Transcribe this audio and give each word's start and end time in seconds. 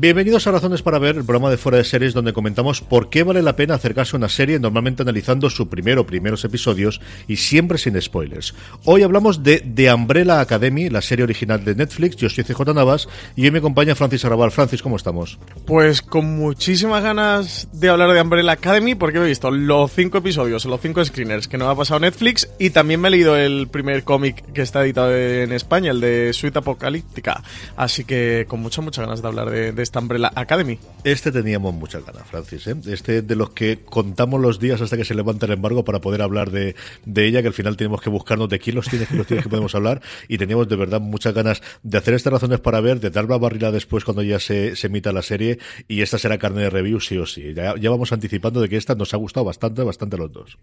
Bienvenidos 0.00 0.46
a 0.46 0.52
Razones 0.52 0.80
para 0.80 1.00
Ver, 1.00 1.16
el 1.16 1.24
programa 1.24 1.50
de 1.50 1.56
Fuera 1.56 1.78
de 1.78 1.82
Series 1.82 2.14
donde 2.14 2.32
comentamos 2.32 2.80
por 2.80 3.10
qué 3.10 3.24
vale 3.24 3.42
la 3.42 3.56
pena 3.56 3.74
acercarse 3.74 4.14
a 4.14 4.18
una 4.18 4.28
serie, 4.28 4.60
normalmente 4.60 5.02
analizando 5.02 5.50
su 5.50 5.68
primero 5.68 6.02
o 6.02 6.06
primeros 6.06 6.44
episodios 6.44 7.00
y 7.26 7.34
siempre 7.34 7.78
sin 7.78 8.00
spoilers. 8.00 8.54
Hoy 8.84 9.02
hablamos 9.02 9.42
de 9.42 9.58
The 9.58 9.92
Umbrella 9.92 10.38
Academy, 10.38 10.88
la 10.88 11.02
serie 11.02 11.24
original 11.24 11.64
de 11.64 11.74
Netflix. 11.74 12.14
Yo 12.14 12.28
soy 12.28 12.44
CJ 12.44 12.74
Navas 12.76 13.08
y 13.34 13.46
hoy 13.46 13.50
me 13.50 13.58
acompaña 13.58 13.96
Francis 13.96 14.24
Arrabal. 14.24 14.52
Francis, 14.52 14.82
¿cómo 14.82 14.94
estamos? 14.94 15.36
Pues 15.66 16.00
con 16.00 16.26
muchísimas 16.38 17.02
ganas 17.02 17.66
de 17.72 17.88
hablar 17.88 18.12
de 18.12 18.22
Umbrella 18.22 18.52
Academy 18.52 18.94
porque 18.94 19.18
he 19.18 19.24
visto 19.24 19.50
los 19.50 19.90
cinco 19.90 20.18
episodios, 20.18 20.64
los 20.64 20.80
cinco 20.80 21.04
screeners 21.04 21.48
que 21.48 21.58
nos 21.58 21.66
ha 21.66 21.74
pasado 21.74 21.98
Netflix 21.98 22.48
y 22.60 22.70
también 22.70 23.00
me 23.00 23.08
he 23.08 23.10
leído 23.10 23.36
el 23.36 23.66
primer 23.66 24.04
cómic 24.04 24.52
que 24.52 24.62
está 24.62 24.84
editado 24.84 25.12
en 25.16 25.50
España, 25.50 25.90
el 25.90 26.00
de 26.00 26.32
Suite 26.34 26.60
Apocalíptica. 26.60 27.42
Así 27.74 28.04
que 28.04 28.46
con 28.46 28.60
muchas, 28.60 28.84
muchas 28.84 29.04
ganas 29.04 29.22
de 29.22 29.26
hablar 29.26 29.50
de, 29.50 29.72
de 29.72 29.87
esta 29.88 29.98
Umbrella 30.00 30.30
Academy. 30.34 30.78
Este 31.02 31.32
teníamos 31.32 31.74
muchas 31.74 32.04
ganas, 32.04 32.26
Francis. 32.28 32.66
¿eh? 32.66 32.76
Este 32.86 33.22
de 33.22 33.36
los 33.36 33.50
que 33.50 33.80
contamos 33.84 34.40
los 34.40 34.60
días 34.60 34.80
hasta 34.80 34.96
que 34.96 35.04
se 35.04 35.14
levanta 35.14 35.46
el 35.46 35.52
embargo 35.52 35.84
para 35.84 36.00
poder 36.00 36.22
hablar 36.22 36.50
de, 36.50 36.76
de 37.04 37.26
ella, 37.26 37.42
que 37.42 37.48
al 37.48 37.54
final 37.54 37.76
tenemos 37.76 38.00
que 38.00 38.10
buscarnos 38.10 38.48
de 38.48 38.58
quién 38.58 38.76
los 38.76 38.88
tiene, 38.88 39.06
quién 39.06 39.18
los 39.18 39.26
tiene 39.26 39.42
que 39.42 39.48
podemos 39.48 39.74
hablar. 39.74 40.00
Y 40.28 40.38
teníamos 40.38 40.68
de 40.68 40.76
verdad 40.76 41.00
muchas 41.00 41.34
ganas 41.34 41.62
de 41.82 41.98
hacer 41.98 42.14
estas 42.14 42.32
razones 42.32 42.60
para 42.60 42.80
ver, 42.80 43.00
de 43.00 43.10
dar 43.10 43.24
la 43.28 43.38
barrila 43.38 43.72
después 43.72 44.04
cuando 44.04 44.22
ya 44.22 44.38
se, 44.38 44.76
se 44.76 44.86
emita 44.86 45.12
la 45.12 45.22
serie. 45.22 45.58
Y 45.88 46.02
esta 46.02 46.18
será 46.18 46.38
carne 46.38 46.62
de 46.62 46.70
review, 46.70 47.00
sí 47.00 47.16
o 47.18 47.26
sí. 47.26 47.54
Ya, 47.54 47.74
ya 47.76 47.90
vamos 47.90 48.12
anticipando 48.12 48.60
de 48.60 48.68
que 48.68 48.76
esta 48.76 48.94
nos 48.94 49.14
ha 49.14 49.16
gustado 49.16 49.44
bastante, 49.44 49.82
bastante 49.82 50.16
a 50.16 50.18
los 50.18 50.32
dos. 50.32 50.58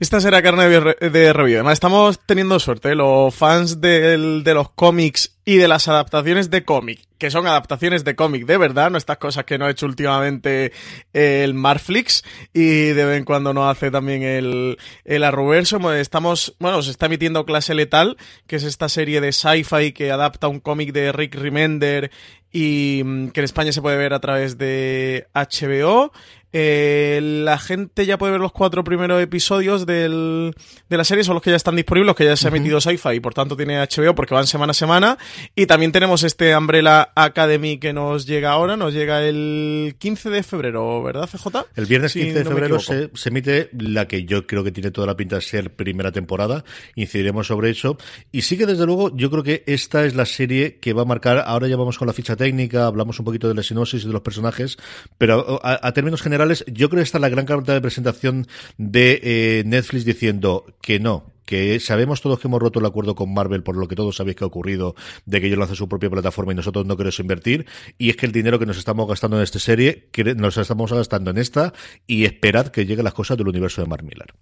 Esta 0.00 0.20
será 0.20 0.42
carne 0.42 0.68
de, 0.68 1.32
review. 1.32 1.56
Además, 1.56 1.74
estamos 1.74 2.20
teniendo 2.26 2.58
suerte. 2.58 2.94
Los 2.94 3.34
fans 3.34 3.80
del, 3.80 4.42
de 4.44 4.54
los 4.54 4.70
cómics 4.70 5.38
y 5.44 5.56
de 5.56 5.66
las 5.66 5.88
adaptaciones 5.88 6.50
de 6.50 6.64
cómic, 6.64 7.00
que 7.18 7.30
son 7.30 7.46
adaptaciones 7.46 8.04
de 8.04 8.14
cómic 8.14 8.46
de 8.46 8.56
verdad, 8.56 8.90
no 8.90 8.98
estas 8.98 9.18
cosas 9.18 9.44
que 9.44 9.58
no 9.58 9.66
ha 9.66 9.70
hecho 9.70 9.86
últimamente 9.86 10.72
el 11.12 11.54
Marflix 11.54 12.22
y 12.52 12.86
de 12.86 13.04
vez 13.04 13.18
en 13.18 13.24
cuando 13.24 13.52
no 13.52 13.68
hace 13.68 13.90
también 13.90 14.22
el, 14.22 14.78
el 15.04 15.24
Arroverso. 15.24 15.92
Estamos, 15.94 16.54
bueno, 16.60 16.80
se 16.82 16.92
está 16.92 17.06
emitiendo 17.06 17.44
Clase 17.44 17.74
Letal, 17.74 18.16
que 18.46 18.56
es 18.56 18.64
esta 18.64 18.88
serie 18.88 19.20
de 19.20 19.32
sci-fi 19.32 19.92
que 19.92 20.12
adapta 20.12 20.48
un 20.48 20.60
cómic 20.60 20.92
de 20.92 21.10
Rick 21.10 21.34
Remender 21.34 22.10
y 22.52 23.02
mm, 23.04 23.28
que 23.28 23.40
en 23.40 23.44
España 23.44 23.72
se 23.72 23.82
puede 23.82 23.96
ver 23.96 24.14
a 24.14 24.20
través 24.20 24.58
de 24.58 25.26
HBO. 25.34 26.12
Eh, 26.54 27.18
la 27.22 27.58
gente 27.58 28.04
ya 28.04 28.18
puede 28.18 28.32
ver 28.32 28.40
los 28.40 28.52
cuatro 28.52 28.84
primeros 28.84 29.22
episodios 29.22 29.86
del, 29.86 30.54
de 30.90 30.96
la 30.98 31.04
serie, 31.04 31.24
son 31.24 31.32
los 31.34 31.42
que 31.42 31.48
ya 31.48 31.56
están 31.56 31.76
disponibles, 31.76 32.08
los 32.08 32.16
que 32.16 32.26
ya 32.26 32.36
se 32.36 32.46
ha 32.46 32.50
emitido 32.50 32.78
Sci-Fi 32.78 33.14
y 33.14 33.20
por 33.20 33.32
tanto 33.32 33.56
tiene 33.56 33.80
HBO 33.80 34.14
porque 34.14 34.34
van 34.34 34.46
semana 34.46 34.72
a 34.72 34.74
semana. 34.74 35.18
Y 35.54 35.66
también 35.66 35.92
tenemos 35.92 36.22
este 36.22 36.56
Umbrella 36.56 37.12
Academy 37.14 37.78
que 37.78 37.92
nos 37.92 38.26
llega 38.26 38.50
ahora, 38.50 38.76
nos 38.76 38.94
llega 38.94 39.22
el 39.22 39.94
15 39.98 40.30
de 40.30 40.42
febrero, 40.42 41.02
¿verdad, 41.02 41.28
CJ? 41.30 41.66
El 41.76 41.86
viernes 41.86 42.12
15 42.12 42.28
sí, 42.28 42.34
de 42.34 42.44
febrero 42.44 42.78
se, 42.80 43.10
se, 43.14 43.28
emite 43.28 43.70
la 43.78 44.06
que 44.08 44.24
yo 44.24 44.46
creo 44.46 44.64
que 44.64 44.72
tiene 44.72 44.90
toda 44.90 45.06
la 45.06 45.16
pinta 45.16 45.36
de 45.36 45.42
ser 45.42 45.74
primera 45.74 46.12
temporada. 46.12 46.64
Incidiremos 46.94 47.46
sobre 47.46 47.70
eso. 47.70 47.96
Y 48.30 48.42
sí 48.42 48.56
que 48.56 48.66
desde 48.66 48.86
luego 48.86 49.14
yo 49.16 49.30
creo 49.30 49.42
que 49.42 49.62
esta 49.66 50.04
es 50.04 50.14
la 50.14 50.26
serie 50.26 50.78
que 50.78 50.92
va 50.92 51.02
a 51.02 51.06
marcar, 51.06 51.42
ahora 51.46 51.68
ya 51.68 51.76
vamos 51.76 51.98
con 51.98 52.06
la 52.06 52.12
ficha 52.12 52.36
técnica, 52.36 52.86
hablamos 52.86 53.18
un 53.18 53.24
poquito 53.24 53.48
de 53.48 53.54
la 53.54 53.62
sinopsis 53.62 54.04
y 54.04 54.06
de 54.06 54.12
los 54.12 54.22
personajes, 54.22 54.76
pero 55.18 55.60
a, 55.62 55.86
a 55.86 55.92
términos 55.92 56.22
generales 56.22 56.64
yo 56.66 56.88
creo 56.88 57.00
que 57.00 57.04
esta 57.04 57.18
es 57.18 57.22
la 57.22 57.28
gran 57.28 57.46
carta 57.46 57.72
de 57.72 57.80
presentación 57.80 58.46
de 58.78 59.20
eh, 59.22 59.62
Netflix 59.66 60.04
diciendo 60.04 60.66
que 60.80 61.00
no, 61.00 61.31
que 61.52 61.80
sabemos 61.80 62.22
todos 62.22 62.38
que 62.38 62.48
hemos 62.48 62.62
roto 62.62 62.78
el 62.78 62.86
acuerdo 62.86 63.14
con 63.14 63.34
Marvel 63.34 63.62
por 63.62 63.76
lo 63.76 63.86
que 63.86 63.94
todos 63.94 64.16
sabéis 64.16 64.36
que 64.36 64.44
ha 64.44 64.46
ocurrido 64.46 64.94
de 65.26 65.38
que 65.38 65.48
ellos 65.48 65.58
lancen 65.58 65.76
su 65.76 65.86
propia 65.86 66.08
plataforma 66.08 66.52
y 66.52 66.54
nosotros 66.54 66.86
no 66.86 66.96
queremos 66.96 67.20
invertir 67.20 67.66
y 67.98 68.08
es 68.08 68.16
que 68.16 68.24
el 68.24 68.32
dinero 68.32 68.58
que 68.58 68.64
nos 68.64 68.78
estamos 68.78 69.06
gastando 69.06 69.36
en 69.36 69.42
esta 69.42 69.58
serie 69.58 70.08
nos 70.34 70.56
estamos 70.56 70.90
gastando 70.90 71.30
en 71.30 71.36
esta 71.36 71.74
y 72.06 72.24
esperad 72.24 72.68
que 72.68 72.86
lleguen 72.86 73.04
las 73.04 73.12
cosas 73.12 73.36
del 73.36 73.48
universo 73.48 73.82
de 73.82 73.86
Mark 73.86 74.02
Millar. 74.02 74.32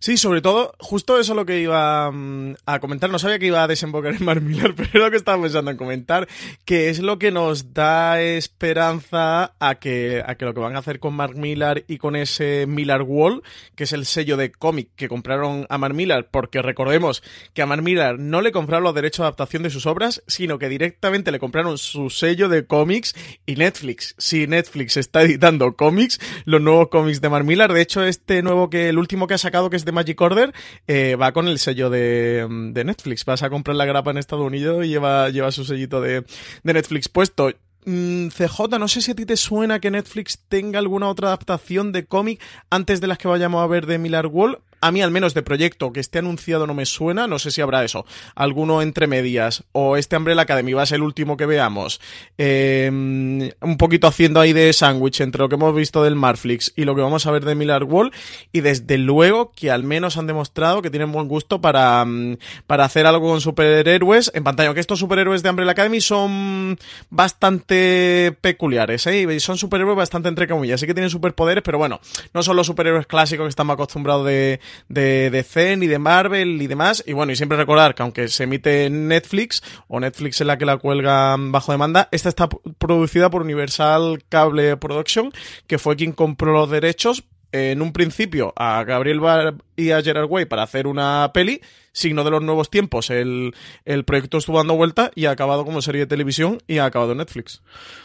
Sí, 0.00 0.16
sobre 0.16 0.40
todo, 0.40 0.74
justo 0.78 1.18
eso 1.18 1.32
es 1.32 1.36
lo 1.36 1.44
que 1.44 1.58
iba 1.58 2.08
um, 2.08 2.54
a 2.66 2.78
comentar. 2.78 3.10
No 3.10 3.18
sabía 3.18 3.40
que 3.40 3.46
iba 3.46 3.64
a 3.64 3.66
desembocar 3.66 4.14
en 4.14 4.24
Mark 4.24 4.42
Millar, 4.42 4.74
pero 4.76 4.88
es 4.92 5.00
lo 5.00 5.10
que 5.10 5.16
estaba 5.16 5.42
pensando 5.42 5.72
en 5.72 5.76
comentar, 5.76 6.28
que 6.64 6.88
es 6.88 7.00
lo 7.00 7.18
que 7.18 7.32
nos 7.32 7.74
da 7.74 8.22
esperanza 8.22 9.54
a 9.58 9.74
que, 9.76 10.22
a 10.24 10.36
que 10.36 10.44
lo 10.44 10.54
que 10.54 10.60
van 10.60 10.76
a 10.76 10.78
hacer 10.78 11.00
con 11.00 11.14
Mark 11.14 11.36
Millar 11.36 11.82
y 11.88 11.98
con 11.98 12.14
ese 12.14 12.66
Millar 12.68 13.02
Wall, 13.02 13.42
que 13.74 13.84
es 13.84 13.92
el 13.92 14.06
sello 14.06 14.36
de 14.36 14.52
cómic 14.52 14.90
que 14.94 15.08
compraron 15.08 15.66
a 15.68 15.78
Mark 15.78 15.94
Millar, 15.94 16.28
porque 16.30 16.62
recordemos 16.62 17.24
que 17.52 17.62
a 17.62 17.66
Mark 17.66 17.82
Millar 17.82 18.20
no 18.20 18.40
le 18.40 18.52
compraron 18.52 18.84
los 18.84 18.94
derechos 18.94 19.24
de 19.24 19.24
adaptación 19.24 19.64
de 19.64 19.70
sus 19.70 19.86
obras, 19.86 20.22
sino 20.28 20.60
que 20.60 20.68
directamente 20.68 21.32
le 21.32 21.40
compraron 21.40 21.76
su 21.76 22.08
sello 22.08 22.48
de 22.48 22.66
cómics 22.66 23.16
y 23.46 23.56
Netflix. 23.56 24.14
Si 24.16 24.46
Netflix 24.46 24.96
está 24.96 25.22
editando 25.22 25.74
cómics, 25.74 26.20
los 26.44 26.60
nuevos 26.60 26.86
cómics 26.88 27.20
de 27.20 27.30
Mark 27.30 27.44
Millar, 27.44 27.72
de 27.72 27.82
hecho 27.82 28.04
este 28.04 28.42
nuevo 28.42 28.70
que, 28.70 28.88
el 28.88 28.98
último 28.98 29.26
que 29.26 29.34
ha 29.34 29.38
sacado 29.38 29.70
que 29.70 29.76
es 29.76 29.87
de 29.88 29.92
Magic 29.92 30.20
Order 30.20 30.52
eh, 30.86 31.16
va 31.16 31.32
con 31.32 31.48
el 31.48 31.58
sello 31.58 31.88
de, 31.88 32.46
Netflix. 32.48 33.24
Vas 33.24 33.42
a 33.42 33.50
comprar 33.50 33.74
la 33.74 33.86
grapa 33.86 34.10
en 34.10 34.18
Estados 34.18 34.46
Unidos 34.46 34.84
y 34.84 34.88
lleva, 34.88 35.30
lleva 35.30 35.50
su 35.50 35.64
sellito 35.64 36.00
de, 36.00 36.24
de 36.62 36.72
Netflix 36.72 37.08
puesto. 37.08 37.50
Mm, 37.84 38.28
CJ, 38.28 38.78
no 38.78 38.86
sé 38.86 39.00
si 39.00 39.12
a 39.12 39.14
ti 39.14 39.24
te 39.24 39.36
suena 39.36 39.80
que 39.80 39.90
Netflix 39.90 40.40
tenga 40.48 40.78
alguna 40.78 41.08
otra 41.08 41.28
adaptación 41.28 41.90
de 41.92 42.04
cómic 42.04 42.40
antes 42.68 43.00
de 43.00 43.06
las 43.06 43.16
que 43.16 43.28
vayamos 43.28 43.62
a 43.62 43.66
ver 43.66 43.86
de 43.86 43.98
Millar 43.98 44.26
Wall 44.26 44.58
a 44.80 44.92
mí 44.92 45.02
al 45.02 45.10
menos 45.10 45.34
de 45.34 45.42
proyecto 45.42 45.92
que 45.92 46.00
esté 46.00 46.18
anunciado 46.18 46.66
no 46.66 46.74
me 46.74 46.86
suena, 46.86 47.26
no 47.26 47.38
sé 47.38 47.50
si 47.50 47.60
habrá 47.60 47.84
eso, 47.84 48.06
alguno 48.34 48.82
entre 48.82 49.06
medias, 49.06 49.64
o 49.72 49.96
este 49.96 50.16
Umbrella 50.16 50.42
Academy 50.42 50.72
va 50.72 50.82
a 50.82 50.86
ser 50.86 50.96
el 50.96 51.02
último 51.02 51.36
que 51.36 51.46
veamos, 51.46 52.00
eh, 52.36 52.88
un 52.90 53.76
poquito 53.78 54.06
haciendo 54.06 54.40
ahí 54.40 54.52
de 54.52 54.72
sándwich 54.72 55.20
entre 55.20 55.40
lo 55.40 55.48
que 55.48 55.56
hemos 55.56 55.74
visto 55.74 56.02
del 56.02 56.14
Marflix 56.14 56.72
y 56.76 56.84
lo 56.84 56.94
que 56.94 57.02
vamos 57.02 57.26
a 57.26 57.30
ver 57.30 57.44
de 57.44 57.54
Miller 57.54 57.84
Wall, 57.84 58.12
y 58.52 58.60
desde 58.60 58.98
luego 58.98 59.52
que 59.52 59.70
al 59.70 59.82
menos 59.82 60.16
han 60.16 60.26
demostrado 60.26 60.82
que 60.82 60.90
tienen 60.90 61.12
buen 61.12 61.28
gusto 61.28 61.60
para, 61.60 62.04
mm, 62.04 62.38
para 62.66 62.84
hacer 62.84 63.06
algo 63.06 63.28
con 63.28 63.40
superhéroes 63.40 64.30
en 64.34 64.44
pantalla, 64.44 64.68
aunque 64.68 64.80
estos 64.80 64.98
superhéroes 64.98 65.42
de 65.42 65.50
Umbrella 65.50 65.72
Academy 65.72 66.00
son 66.00 66.78
bastante 67.10 68.36
peculiares, 68.40 69.06
¿eh? 69.06 69.22
y 69.22 69.40
son 69.40 69.58
superhéroes 69.58 69.96
bastante 69.96 70.28
entre 70.28 70.46
comillas, 70.48 70.76
así 70.76 70.86
que 70.86 70.94
tienen 70.94 71.10
superpoderes, 71.10 71.62
pero 71.62 71.78
bueno, 71.78 72.00
no 72.32 72.42
son 72.42 72.56
los 72.56 72.66
superhéroes 72.66 73.06
clásicos 73.06 73.44
que 73.44 73.50
estamos 73.50 73.74
acostumbrados 73.74 74.26
de 74.26 74.60
de, 74.88 75.30
de 75.30 75.42
Zen 75.42 75.82
y 75.82 75.86
de 75.86 75.98
Marvel 75.98 76.60
y 76.60 76.66
demás. 76.66 77.02
Y 77.06 77.12
bueno, 77.12 77.32
y 77.32 77.36
siempre 77.36 77.58
recordar 77.58 77.94
que 77.94 78.02
aunque 78.02 78.28
se 78.28 78.44
emite 78.44 78.88
Netflix, 78.90 79.62
o 79.88 80.00
Netflix 80.00 80.40
es 80.40 80.46
la 80.46 80.58
que 80.58 80.66
la 80.66 80.76
cuelga 80.76 81.36
bajo 81.38 81.72
demanda, 81.72 82.08
esta 82.12 82.28
está 82.28 82.48
producida 82.48 83.30
por 83.30 83.42
Universal 83.42 84.22
Cable 84.28 84.76
Production, 84.76 85.32
que 85.66 85.78
fue 85.78 85.96
quien 85.96 86.12
compró 86.12 86.52
los 86.52 86.70
derechos 86.70 87.24
en 87.52 87.80
un 87.80 87.92
principio 87.92 88.52
a 88.56 88.84
Gabriel 88.84 89.20
Bar 89.20 89.54
y 89.76 89.90
a 89.90 90.02
Gerard 90.02 90.28
Way 90.28 90.46
para 90.46 90.64
hacer 90.64 90.86
una 90.86 91.30
peli 91.32 91.60
signo 91.98 92.24
de 92.24 92.30
los 92.30 92.42
nuevos 92.42 92.70
tiempos. 92.70 93.10
El, 93.10 93.54
el 93.84 94.04
proyecto 94.04 94.38
estuvo 94.38 94.58
dando 94.58 94.76
vuelta 94.76 95.10
y 95.14 95.26
ha 95.26 95.32
acabado 95.32 95.64
como 95.64 95.82
serie 95.82 96.02
de 96.02 96.06
televisión 96.06 96.58
y 96.66 96.78
ha 96.78 96.84
acabado 96.84 97.12
en 97.12 97.18
Netflix. 97.18 97.62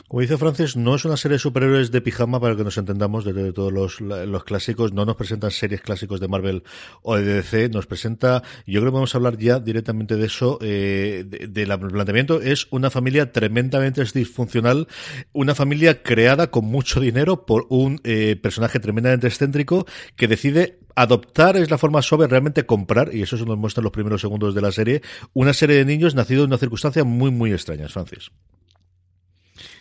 Como 0.07 0.21
dice 0.21 0.37
Francis, 0.37 0.75
no 0.75 0.95
es 0.95 1.05
una 1.05 1.17
serie 1.17 1.35
de 1.35 1.39
superhéroes 1.39 1.91
de 1.91 2.01
pijama 2.01 2.39
para 2.39 2.55
que 2.55 2.63
nos 2.63 2.77
entendamos 2.77 3.25
de, 3.25 3.53
todos 3.53 3.71
los, 3.71 4.01
los, 4.01 4.43
clásicos. 4.43 4.93
No 4.93 5.05
nos 5.05 5.15
presentan 5.15 5.51
series 5.51 5.81
clásicos 5.81 6.19
de 6.19 6.27
Marvel 6.27 6.63
o 7.01 7.15
de 7.15 7.23
DC. 7.23 7.69
Nos 7.69 7.87
presenta, 7.87 8.43
yo 8.67 8.81
creo 8.81 8.91
que 8.91 8.95
vamos 8.95 9.15
a 9.15 9.17
hablar 9.17 9.37
ya 9.37 9.59
directamente 9.59 10.15
de 10.15 10.25
eso, 10.25 10.59
eh, 10.61 11.23
del 11.27 11.53
de, 11.53 11.65
de 11.65 11.77
planteamiento. 11.77 12.41
Es 12.41 12.67
una 12.71 12.89
familia 12.89 13.31
tremendamente 13.31 14.03
disfuncional, 14.13 14.87
una 15.31 15.55
familia 15.55 16.03
creada 16.03 16.51
con 16.51 16.65
mucho 16.65 16.99
dinero 16.99 17.45
por 17.45 17.65
un 17.69 17.99
eh, 18.03 18.35
personaje 18.41 18.79
tremendamente 18.79 19.27
excéntrico 19.27 19.85
que 20.15 20.27
decide 20.27 20.79
adoptar 20.95 21.57
es 21.57 21.69
la 21.71 21.77
forma 21.77 22.01
suave 22.01 22.27
realmente 22.27 22.65
comprar, 22.65 23.13
y 23.13 23.21
eso 23.21 23.37
se 23.37 23.45
nos 23.45 23.57
muestra 23.57 23.81
en 23.81 23.85
los 23.85 23.93
primeros 23.93 24.21
segundos 24.21 24.55
de 24.55 24.61
la 24.61 24.71
serie, 24.71 25.01
una 25.33 25.53
serie 25.53 25.77
de 25.77 25.85
niños 25.85 26.15
nacidos 26.15 26.43
en 26.43 26.51
una 26.51 26.57
circunstancia 26.57 27.03
muy, 27.03 27.31
muy 27.31 27.51
extraña, 27.51 27.87
Francis. 27.89 28.31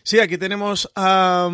Sí, 0.05 0.19
aquí 0.19 0.37
tenemos 0.37 0.91
a, 0.97 1.49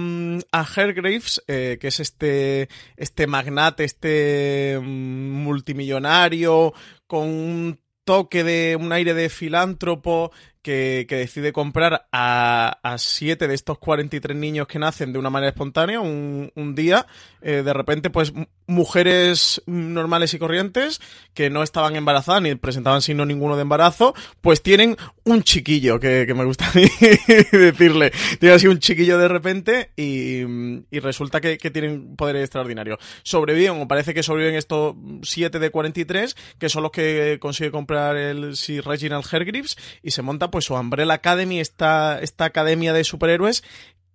a 0.53 0.67
Hergraves, 0.77 1.43
eh, 1.49 1.77
que 1.81 1.89
es 1.89 2.01
este, 2.01 2.69
este 2.97 3.27
magnate, 3.27 3.85
este 3.85 4.81
multimillonario, 4.83 6.73
con 7.07 7.29
un 7.29 7.79
toque 8.05 8.43
de 8.43 8.75
un 8.81 8.91
aire 8.93 9.13
de 9.13 9.29
filántropo 9.29 10.33
que, 10.63 11.07
decide 11.09 11.53
comprar 11.53 12.09
a, 12.13 12.79
a, 12.83 12.99
siete 12.99 13.49
de 13.49 13.55
estos 13.55 13.79
43 13.79 14.37
niños 14.37 14.67
que 14.67 14.79
nacen 14.79 15.13
de 15.13 15.19
una 15.19 15.31
manera 15.31 15.51
espontánea 15.51 16.01
un, 16.01 16.53
un 16.55 16.75
día. 16.75 17.07
Eh, 17.41 17.63
de 17.63 17.73
repente, 17.73 18.11
pues 18.11 18.33
mujeres 18.67 19.63
normales 19.67 20.35
y 20.35 20.39
corrientes 20.39 21.01
que 21.33 21.51
no 21.51 21.63
estaban 21.63 21.97
embarazadas 21.97 22.43
ni 22.43 22.55
presentaban 22.57 23.01
signo 23.01 23.25
ninguno 23.25 23.57
de 23.57 23.63
embarazo, 23.63 24.15
pues 24.41 24.63
tienen 24.63 24.97
un 25.25 25.43
chiquillo, 25.43 25.99
que, 25.99 26.27
me 26.35 26.45
gusta 26.45 26.71
decirle. 26.75 28.13
Tienen 28.39 28.57
así 28.57 28.67
un 28.67 28.79
chiquillo 28.79 29.19
de 29.19 29.29
repente 29.29 29.93
y, 29.97 30.43
y 30.91 31.01
resulta 31.01 31.41
que, 31.41 31.57
tienen 31.69 32.17
poder 32.17 32.37
extraordinario. 32.37 32.99
Sobreviven, 33.23 33.83
o 33.83 33.89
parece 33.89 34.15
que 34.15 34.23
sobreviven 34.23 34.57
estos 34.57 34.97
7 35.23 35.59
de 35.59 35.71
43, 35.71 36.37
que 36.59 36.69
son 36.69 36.83
los 36.83 36.93
que 36.93 37.39
consigue 37.41 37.71
comprar 37.71 38.17
el 38.17 38.57
Sir 38.57 38.85
Reginald 38.85 39.25
Hergreaves 39.31 39.77
y 40.03 40.11
se 40.11 40.23
monta 40.23 40.51
pues 40.51 40.58
su 40.63 40.75
Umbrella 40.75 41.15
Academy, 41.15 41.61
esta, 41.61 42.21
esta 42.21 42.45
academia 42.45 42.93
de 42.93 43.05
superhéroes 43.05 43.63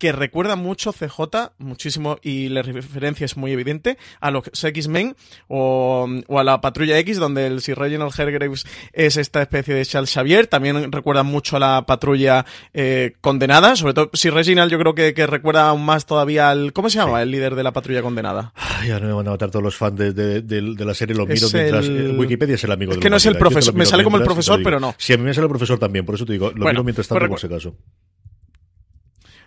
que 0.03 0.11
recuerda 0.11 0.57
mucho 0.57 0.91
CJ, 0.91 1.53
muchísimo, 1.59 2.17
y 2.21 2.49
la 2.49 2.61
referencia 2.61 3.23
es 3.23 3.37
muy 3.37 3.53
evidente, 3.53 3.97
a 4.19 4.31
los 4.31 4.43
X-Men 4.61 5.15
o, 5.47 6.05
a 6.27 6.43
la 6.43 6.59
Patrulla 6.59 6.99
X, 6.99 7.19
donde 7.19 7.47
el 7.47 7.61
Sir 7.61 7.77
Reginald 7.77 8.11
Hergraves 8.13 8.65
es 8.91 9.15
esta 9.15 9.41
especie 9.41 9.73
de 9.73 9.85
Charles 9.85 10.11
Xavier. 10.11 10.47
También 10.47 10.91
recuerda 10.91 11.23
mucho 11.23 11.55
a 11.55 11.59
la 11.59 11.85
Patrulla 11.85 12.45
eh, 12.73 13.13
Condenada, 13.21 13.77
sobre 13.77 13.93
todo 13.93 14.09
Sir 14.11 14.33
Reginald 14.33 14.69
yo 14.69 14.77
creo 14.77 14.93
que, 14.93 15.25
recuerda 15.25 15.69
aún 15.69 15.85
más 15.85 16.05
todavía 16.05 16.49
al... 16.49 16.73
¿Cómo 16.73 16.89
se 16.89 16.97
llama 16.97 17.21
el 17.21 17.31
líder 17.31 17.55
de 17.55 17.63
la 17.63 17.71
Patrulla 17.71 18.01
Condenada? 18.01 18.51
Ay, 18.55 18.91
ahora 18.91 19.07
me 19.07 19.13
van 19.13 19.27
a 19.29 19.31
matar 19.31 19.51
todos 19.51 19.63
los 19.63 19.77
fans 19.77 19.97
de, 19.97 20.75
la 20.79 20.93
serie, 20.93 21.15
lo 21.15 21.25
miro 21.25 21.47
mientras... 21.53 21.87
Wikipedia 21.87 22.55
es 22.55 22.63
el 22.65 22.73
amigo 22.73 22.91
es 22.91 22.97
que 22.97 23.09
no 23.09 23.15
es 23.15 23.25
el 23.25 23.37
profesor, 23.37 23.73
me 23.73 23.85
sale 23.85 24.03
como 24.03 24.17
el 24.17 24.23
profesor, 24.23 24.59
pero 24.61 24.81
no. 24.81 24.95
Sí, 24.97 25.13
a 25.13 25.17
mí 25.17 25.23
me 25.23 25.33
sale 25.33 25.45
el 25.45 25.49
profesor 25.49 25.79
también, 25.79 26.05
por 26.05 26.15
eso 26.15 26.25
te 26.25 26.33
digo, 26.33 26.51
lo 26.53 26.65
miro 26.65 26.83
mientras 26.83 27.07
tanto, 27.07 27.25
por 27.25 27.37
ese 27.37 27.47
caso. 27.47 27.73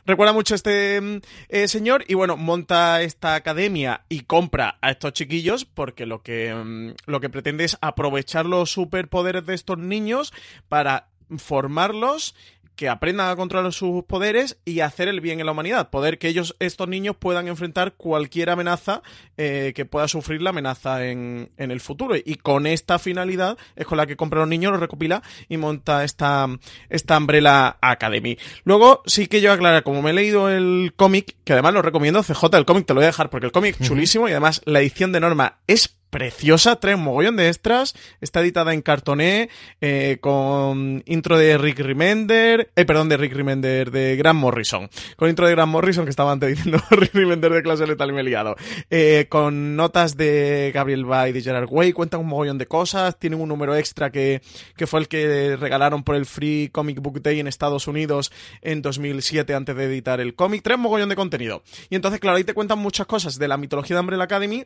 Recuerda 0.06 0.32
mucho 0.32 0.54
a 0.54 0.56
este 0.56 1.00
mm, 1.00 1.20
eh, 1.48 1.66
señor 1.66 2.04
y 2.06 2.14
bueno, 2.14 2.36
monta 2.36 3.02
esta 3.02 3.34
academia 3.34 4.02
y 4.08 4.20
compra 4.20 4.78
a 4.80 4.92
estos 4.92 5.12
chiquillos 5.12 5.64
porque 5.64 6.06
lo 6.06 6.22
que, 6.22 6.54
mm, 6.54 7.10
lo 7.10 7.20
que 7.20 7.28
pretende 7.28 7.64
es 7.64 7.76
aprovechar 7.80 8.46
los 8.46 8.70
superpoderes 8.70 9.46
de 9.46 9.54
estos 9.54 9.78
niños 9.78 10.32
para 10.68 11.08
formarlos 11.38 12.36
que 12.76 12.88
aprendan 12.88 13.30
a 13.30 13.36
controlar 13.36 13.72
sus 13.72 14.04
poderes 14.04 14.58
y 14.64 14.80
hacer 14.80 15.08
el 15.08 15.20
bien 15.20 15.40
en 15.40 15.46
la 15.46 15.52
humanidad. 15.52 15.90
Poder 15.90 16.18
que 16.18 16.28
ellos, 16.28 16.54
estos 16.60 16.86
niños, 16.88 17.16
puedan 17.18 17.48
enfrentar 17.48 17.94
cualquier 17.94 18.50
amenaza 18.50 19.02
eh, 19.38 19.72
que 19.74 19.86
pueda 19.86 20.06
sufrir 20.08 20.42
la 20.42 20.50
amenaza 20.50 21.06
en, 21.06 21.50
en, 21.56 21.70
el 21.70 21.80
futuro. 21.80 22.14
Y 22.16 22.36
con 22.36 22.66
esta 22.66 22.98
finalidad 22.98 23.56
es 23.74 23.86
con 23.86 23.96
la 23.96 24.06
que 24.06 24.16
compra 24.16 24.40
los 24.40 24.48
niños, 24.48 24.72
los 24.72 24.80
recopila 24.80 25.22
y 25.48 25.56
monta 25.56 26.04
esta, 26.04 26.46
esta 26.90 27.16
Umbrella 27.16 27.78
Academy. 27.80 28.38
Luego 28.64 29.02
sí 29.06 29.26
que 29.26 29.40
yo 29.40 29.52
aclarar, 29.52 29.82
como 29.82 30.02
me 30.02 30.10
he 30.10 30.14
leído 30.14 30.50
el 30.50 30.92
cómic, 30.96 31.36
que 31.44 31.54
además 31.54 31.72
lo 31.72 31.82
recomiendo, 31.82 32.22
CJ, 32.22 32.56
el 32.58 32.66
cómic 32.66 32.86
te 32.86 32.92
lo 32.92 32.98
voy 32.98 33.04
a 33.04 33.08
dejar 33.08 33.30
porque 33.30 33.46
el 33.46 33.52
cómic 33.52 33.80
es 33.80 33.88
chulísimo 33.88 34.28
y 34.28 34.32
además 34.32 34.60
la 34.66 34.80
edición 34.80 35.12
de 35.12 35.20
Norma 35.20 35.58
es 35.66 35.96
preciosa, 36.16 36.76
trae 36.76 36.94
un 36.94 37.02
mogollón 37.02 37.36
de 37.36 37.48
extras, 37.48 37.94
está 38.22 38.40
editada 38.40 38.72
en 38.72 38.80
cartoné, 38.80 39.50
eh, 39.82 40.16
con 40.22 41.02
intro 41.04 41.36
de 41.36 41.58
Rick 41.58 41.80
Remender, 41.80 42.70
eh, 42.74 42.86
perdón, 42.86 43.10
de 43.10 43.18
Rick 43.18 43.34
Remender, 43.34 43.90
de 43.90 44.16
Grant 44.16 44.40
Morrison, 44.40 44.88
con 45.16 45.28
intro 45.28 45.46
de 45.46 45.52
Grant 45.52 45.70
Morrison, 45.70 46.04
que 46.04 46.10
estaba 46.10 46.32
antes 46.32 46.48
diciendo 46.48 46.80
Rick 46.90 47.12
Remender 47.12 47.52
de 47.52 47.62
clase 47.62 47.86
letal 47.86 48.08
y 48.08 48.12
me 48.14 48.22
he 48.22 48.24
liado, 48.24 48.56
eh, 48.88 49.26
con 49.28 49.76
notas 49.76 50.16
de 50.16 50.70
Gabriel 50.72 51.04
Bay 51.04 51.32
y 51.32 51.32
de 51.34 51.42
Gerard 51.42 51.68
Way, 51.68 51.92
cuentan 51.92 52.20
un 52.20 52.28
mogollón 52.28 52.56
de 52.56 52.66
cosas, 52.66 53.18
tienen 53.18 53.38
un 53.38 53.50
número 53.50 53.76
extra 53.76 54.10
que, 54.10 54.40
que 54.74 54.86
fue 54.86 55.00
el 55.00 55.08
que 55.08 55.56
regalaron 55.56 56.02
por 56.02 56.16
el 56.16 56.24
Free 56.24 56.70
Comic 56.72 56.98
Book 57.02 57.20
Day 57.20 57.40
en 57.40 57.46
Estados 57.46 57.88
Unidos 57.88 58.32
en 58.62 58.80
2007 58.80 59.52
antes 59.52 59.76
de 59.76 59.84
editar 59.84 60.18
el 60.22 60.34
cómic, 60.34 60.62
trae 60.62 60.76
un 60.76 60.82
mogollón 60.82 61.10
de 61.10 61.16
contenido. 61.16 61.62
Y 61.90 61.94
entonces, 61.94 62.20
claro, 62.20 62.38
ahí 62.38 62.44
te 62.44 62.54
cuentan 62.54 62.78
muchas 62.78 63.06
cosas 63.06 63.38
de 63.38 63.48
la 63.48 63.58
mitología 63.58 63.96
de 63.96 64.00
Umbrella 64.00 64.24
Academy 64.24 64.64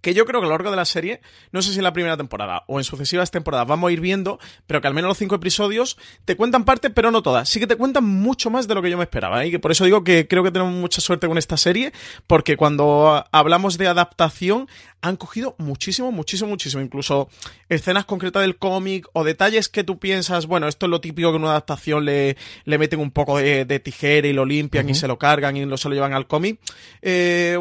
que 0.00 0.14
yo 0.14 0.24
creo 0.24 0.40
que 0.40 0.46
a 0.46 0.48
lo 0.48 0.54
largo 0.54 0.70
de 0.70 0.76
la 0.76 0.84
serie, 0.84 1.20
no 1.52 1.62
sé 1.62 1.72
si 1.72 1.78
en 1.78 1.84
la 1.84 1.92
primera 1.92 2.16
temporada 2.16 2.64
o 2.66 2.78
en 2.78 2.84
sucesivas 2.84 3.30
temporadas 3.30 3.66
vamos 3.66 3.88
a 3.88 3.92
ir 3.92 4.00
viendo, 4.00 4.38
pero 4.66 4.80
que 4.80 4.88
al 4.88 4.94
menos 4.94 5.08
los 5.08 5.18
cinco 5.18 5.34
episodios 5.34 5.98
te 6.24 6.36
cuentan 6.36 6.64
parte, 6.64 6.90
pero 6.90 7.10
no 7.10 7.22
todas. 7.22 7.48
Sí 7.48 7.60
que 7.60 7.66
te 7.66 7.76
cuentan 7.76 8.04
mucho 8.04 8.50
más 8.50 8.68
de 8.68 8.74
lo 8.74 8.82
que 8.82 8.90
yo 8.90 8.96
me 8.96 9.04
esperaba. 9.04 9.44
¿eh? 9.44 9.48
Y 9.48 9.50
que 9.50 9.58
por 9.58 9.70
eso 9.70 9.84
digo 9.84 10.04
que 10.04 10.28
creo 10.28 10.42
que 10.42 10.50
tenemos 10.50 10.72
mucha 10.72 11.00
suerte 11.00 11.26
con 11.26 11.38
esta 11.38 11.56
serie, 11.56 11.92
porque 12.26 12.56
cuando 12.56 13.24
hablamos 13.32 13.78
de 13.78 13.88
adaptación, 13.88 14.68
han 15.00 15.16
cogido 15.16 15.54
muchísimo, 15.58 16.10
muchísimo, 16.10 16.50
muchísimo. 16.50 16.82
Incluso 16.82 17.28
escenas 17.68 18.04
concretas 18.04 18.42
del 18.42 18.56
cómic 18.56 19.06
o 19.12 19.24
detalles 19.24 19.68
que 19.68 19.84
tú 19.84 19.98
piensas, 19.98 20.46
bueno, 20.46 20.68
esto 20.68 20.86
es 20.86 20.90
lo 20.90 21.00
típico 21.00 21.30
que 21.30 21.36
en 21.36 21.42
una 21.42 21.52
adaptación 21.52 22.04
le, 22.04 22.36
le 22.64 22.78
meten 22.78 23.00
un 23.00 23.10
poco 23.10 23.38
de, 23.38 23.78
tijera 23.78 24.26
y 24.26 24.32
lo 24.32 24.44
limpian 24.44 24.88
y 24.88 24.94
se 24.94 25.06
lo 25.06 25.18
cargan 25.18 25.56
y 25.56 25.64
lo, 25.64 25.76
se 25.76 25.88
lo 25.88 25.94
llevan 25.94 26.12
al 26.12 26.26
cómic. 26.26 26.58
Eh, 27.00 27.58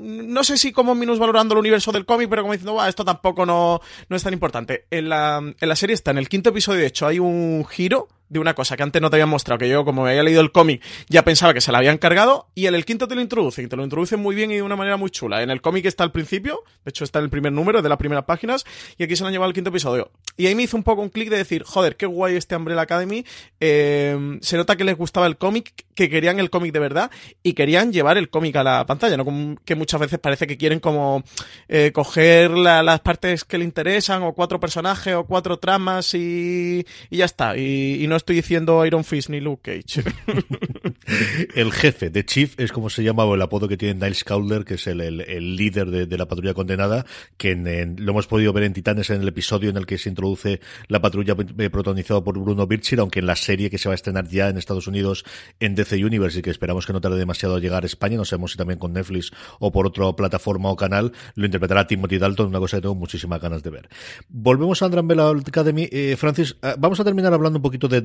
no 0.00 0.44
sé 0.44 0.56
si 0.56 0.72
como 0.72 0.94
valorando 1.18 1.54
el 1.54 1.60
universo 1.60 1.79
del 1.92 2.06
cómic, 2.06 2.28
pero 2.28 2.42
como 2.42 2.52
diciendo, 2.52 2.84
esto 2.84 3.04
tampoco 3.04 3.46
no, 3.46 3.80
no 4.08 4.16
es 4.16 4.22
tan 4.22 4.32
importante. 4.32 4.86
En 4.90 5.08
la, 5.08 5.38
en 5.38 5.68
la 5.68 5.76
serie 5.76 5.94
está, 5.94 6.10
en 6.10 6.18
el 6.18 6.28
quinto 6.28 6.50
episodio, 6.50 6.80
de 6.80 6.86
hecho, 6.86 7.06
hay 7.06 7.18
un 7.18 7.64
giro 7.68 8.08
de 8.30 8.38
una 8.38 8.54
cosa 8.54 8.76
que 8.76 8.82
antes 8.82 9.02
no 9.02 9.10
te 9.10 9.16
había 9.16 9.26
mostrado, 9.26 9.58
que 9.58 9.68
yo 9.68 9.84
como 9.84 10.06
había 10.06 10.22
leído 10.22 10.40
el 10.40 10.52
cómic 10.52 10.82
ya 11.08 11.22
pensaba 11.24 11.52
que 11.52 11.60
se 11.60 11.72
la 11.72 11.78
habían 11.78 11.98
cargado, 11.98 12.48
y 12.54 12.66
en 12.66 12.74
el 12.74 12.84
quinto 12.84 13.06
te 13.06 13.14
lo 13.14 13.20
introducen, 13.20 13.68
te 13.68 13.76
lo 13.76 13.84
introducen 13.84 14.20
muy 14.20 14.34
bien 14.34 14.50
y 14.50 14.54
de 14.54 14.62
una 14.62 14.76
manera 14.76 14.96
muy 14.96 15.10
chula. 15.10 15.42
En 15.42 15.50
el 15.50 15.60
cómic 15.60 15.84
está 15.84 16.04
al 16.04 16.12
principio, 16.12 16.62
de 16.84 16.90
hecho 16.90 17.04
está 17.04 17.18
en 17.18 17.24
el 17.26 17.30
primer 17.30 17.52
número 17.52 17.82
de 17.82 17.88
las 17.88 17.98
primeras 17.98 18.24
páginas, 18.24 18.64
y 18.96 19.04
aquí 19.04 19.16
se 19.16 19.22
lo 19.22 19.26
han 19.26 19.32
llevado 19.32 19.48
al 19.48 19.54
quinto 19.54 19.70
episodio. 19.70 20.12
Y 20.36 20.46
ahí 20.46 20.54
me 20.54 20.62
hizo 20.62 20.76
un 20.76 20.84
poco 20.84 21.02
un 21.02 21.10
clic 21.10 21.28
de 21.28 21.36
decir, 21.36 21.64
joder, 21.64 21.96
qué 21.96 22.06
guay 22.06 22.36
este 22.36 22.56
Umbrella 22.56 22.82
Academy, 22.82 23.24
eh, 23.58 24.38
se 24.40 24.56
nota 24.56 24.76
que 24.76 24.84
les 24.84 24.96
gustaba 24.96 25.26
el 25.26 25.36
cómic, 25.36 25.84
que 25.94 26.08
querían 26.08 26.38
el 26.38 26.50
cómic 26.50 26.72
de 26.72 26.78
verdad, 26.78 27.10
y 27.42 27.54
querían 27.54 27.92
llevar 27.92 28.16
el 28.16 28.30
cómic 28.30 28.56
a 28.56 28.62
la 28.62 28.86
pantalla, 28.86 29.16
no 29.16 29.24
como 29.24 29.56
que 29.64 29.74
muchas 29.74 30.00
veces 30.00 30.18
parece 30.18 30.46
que 30.46 30.56
quieren 30.56 30.78
como 30.78 31.24
eh, 31.68 31.90
coger 31.92 32.52
las 32.52 33.00
partes 33.00 33.44
que 33.44 33.58
le 33.58 33.64
interesan, 33.64 34.22
o 34.22 34.34
cuatro 34.34 34.60
personajes, 34.60 35.14
o 35.14 35.24
cuatro 35.24 35.58
tramas, 35.58 36.14
y, 36.14 36.86
y 37.10 37.16
ya 37.16 37.24
está. 37.24 37.56
Y, 37.56 38.04
y 38.04 38.06
no 38.06 38.19
estoy 38.20 38.36
diciendo 38.36 38.84
Iron 38.86 39.04
Fist 39.04 39.28
ni 39.28 39.40
Luke 39.40 39.62
Cage. 39.62 40.04
el 41.54 41.72
jefe 41.72 42.10
de 42.10 42.24
Chief 42.24 42.54
es 42.58 42.72
como 42.72 42.90
se 42.90 43.02
llama 43.02 43.24
el 43.24 43.42
apodo 43.42 43.68
que 43.68 43.76
tiene 43.76 43.94
Niles 43.94 44.24
Cowler, 44.24 44.64
que 44.64 44.74
es 44.74 44.86
el, 44.86 45.00
el, 45.00 45.56
líder 45.56 45.90
de, 45.90 46.18
la 46.18 46.26
patrulla 46.26 46.54
condenada, 46.54 47.04
que 47.36 47.54
lo 47.54 48.12
hemos 48.12 48.26
podido 48.26 48.52
ver 48.52 48.64
en 48.64 48.72
Titanes 48.72 49.10
en 49.10 49.22
el 49.22 49.28
episodio 49.28 49.70
en 49.70 49.76
el 49.76 49.86
que 49.86 49.98
se 49.98 50.08
introduce 50.08 50.60
la 50.88 51.00
patrulla 51.00 51.34
eh, 51.58 51.70
protagonizada 51.70 52.22
por 52.22 52.38
Bruno 52.38 52.66
Birchir, 52.66 53.00
aunque 53.00 53.20
en 53.20 53.26
la 53.26 53.36
serie 53.36 53.70
que 53.70 53.78
se 53.78 53.88
va 53.88 53.94
a 53.94 53.96
estrenar 53.96 54.28
ya 54.28 54.48
en 54.48 54.58
Estados 54.58 54.86
Unidos 54.86 55.24
en 55.58 55.74
DC 55.74 56.04
Universe 56.04 56.38
y 56.38 56.42
que 56.42 56.50
esperamos 56.50 56.86
que 56.86 56.92
no 56.92 57.00
tarde 57.00 57.18
demasiado 57.18 57.56
a 57.56 57.60
llegar 57.60 57.82
a 57.82 57.86
España, 57.86 58.16
no 58.16 58.24
sabemos 58.24 58.52
si 58.52 58.58
también 58.58 58.78
con 58.78 58.92
Netflix 58.92 59.32
o 59.58 59.72
por 59.72 59.86
otra 59.86 60.12
plataforma 60.12 60.70
o 60.70 60.76
canal, 60.76 61.12
lo 61.34 61.46
interpretará 61.46 61.86
Timothy 61.86 62.18
Dalton, 62.18 62.48
una 62.48 62.58
cosa 62.58 62.76
que 62.76 62.82
tengo 62.82 62.94
muchísimas 62.94 63.40
ganas 63.40 63.62
de 63.62 63.70
ver. 63.70 63.88
Volvemos 64.28 64.82
a 64.82 64.86
Andrambella 64.86 65.30
Academy. 65.30 65.88
Eh, 65.90 66.16
Francis, 66.18 66.56
ah, 66.62 66.74
vamos 66.78 67.00
a 67.00 67.04
terminar 67.04 67.32
hablando 67.32 67.58
un 67.58 67.62
poquito 67.62 67.88
de, 67.88 68.00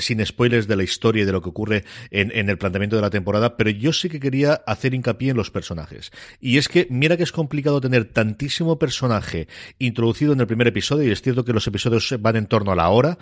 sin 0.00 0.24
spoilers 0.24 0.66
de 0.66 0.76
la 0.76 0.82
historia 0.82 1.22
y 1.22 1.26
de 1.26 1.32
lo 1.32 1.42
que 1.42 1.48
ocurre 1.48 1.84
en, 2.10 2.30
en 2.34 2.48
el 2.48 2.58
planteamiento 2.58 2.96
de 2.96 3.02
la 3.02 3.10
temporada, 3.10 3.56
pero 3.56 3.70
yo 3.70 3.92
sí 3.92 4.08
que 4.08 4.20
quería 4.20 4.54
hacer 4.66 4.94
hincapié 4.94 5.30
en 5.30 5.36
los 5.36 5.50
personajes. 5.50 6.10
Y 6.40 6.58
es 6.58 6.68
que, 6.68 6.86
mira 6.90 7.16
que 7.16 7.22
es 7.22 7.32
complicado 7.32 7.80
tener 7.80 8.04
tantísimo 8.06 8.78
personaje 8.78 9.48
introducido 9.78 10.32
en 10.32 10.40
el 10.40 10.46
primer 10.46 10.66
episodio, 10.68 11.08
y 11.08 11.12
es 11.12 11.22
cierto 11.22 11.44
que 11.44 11.52
los 11.52 11.66
episodios 11.66 12.14
van 12.20 12.36
en 12.36 12.46
torno 12.46 12.72
a 12.72 12.76
la 12.76 12.88
hora, 12.88 13.18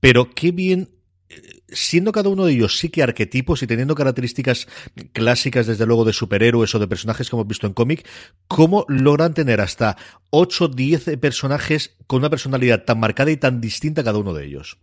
pero 0.00 0.30
qué 0.34 0.52
bien 0.52 0.90
eh, 1.28 1.62
siendo 1.68 2.10
cada 2.10 2.28
uno 2.28 2.44
de 2.44 2.52
ellos 2.52 2.78
sí 2.78 2.88
que 2.88 3.02
arquetipos 3.02 3.62
y 3.62 3.66
teniendo 3.66 3.94
características 3.94 4.66
clásicas, 5.12 5.66
desde 5.66 5.86
luego, 5.86 6.04
de 6.04 6.12
superhéroes 6.12 6.74
o 6.74 6.78
de 6.78 6.88
personajes 6.88 7.30
que 7.30 7.36
hemos 7.36 7.46
visto 7.46 7.66
en 7.66 7.74
cómic, 7.74 8.06
¿cómo 8.48 8.84
logran 8.88 9.34
tener 9.34 9.60
hasta 9.60 9.96
8 10.30 10.64
o 10.64 10.68
10 10.68 11.18
personajes 11.20 11.96
con 12.06 12.18
una 12.18 12.30
personalidad 12.30 12.84
tan 12.84 12.98
marcada 12.98 13.30
y 13.30 13.36
tan 13.36 13.60
distinta 13.60 14.02
cada 14.02 14.18
uno 14.18 14.34
de 14.34 14.46
ellos? 14.46 14.78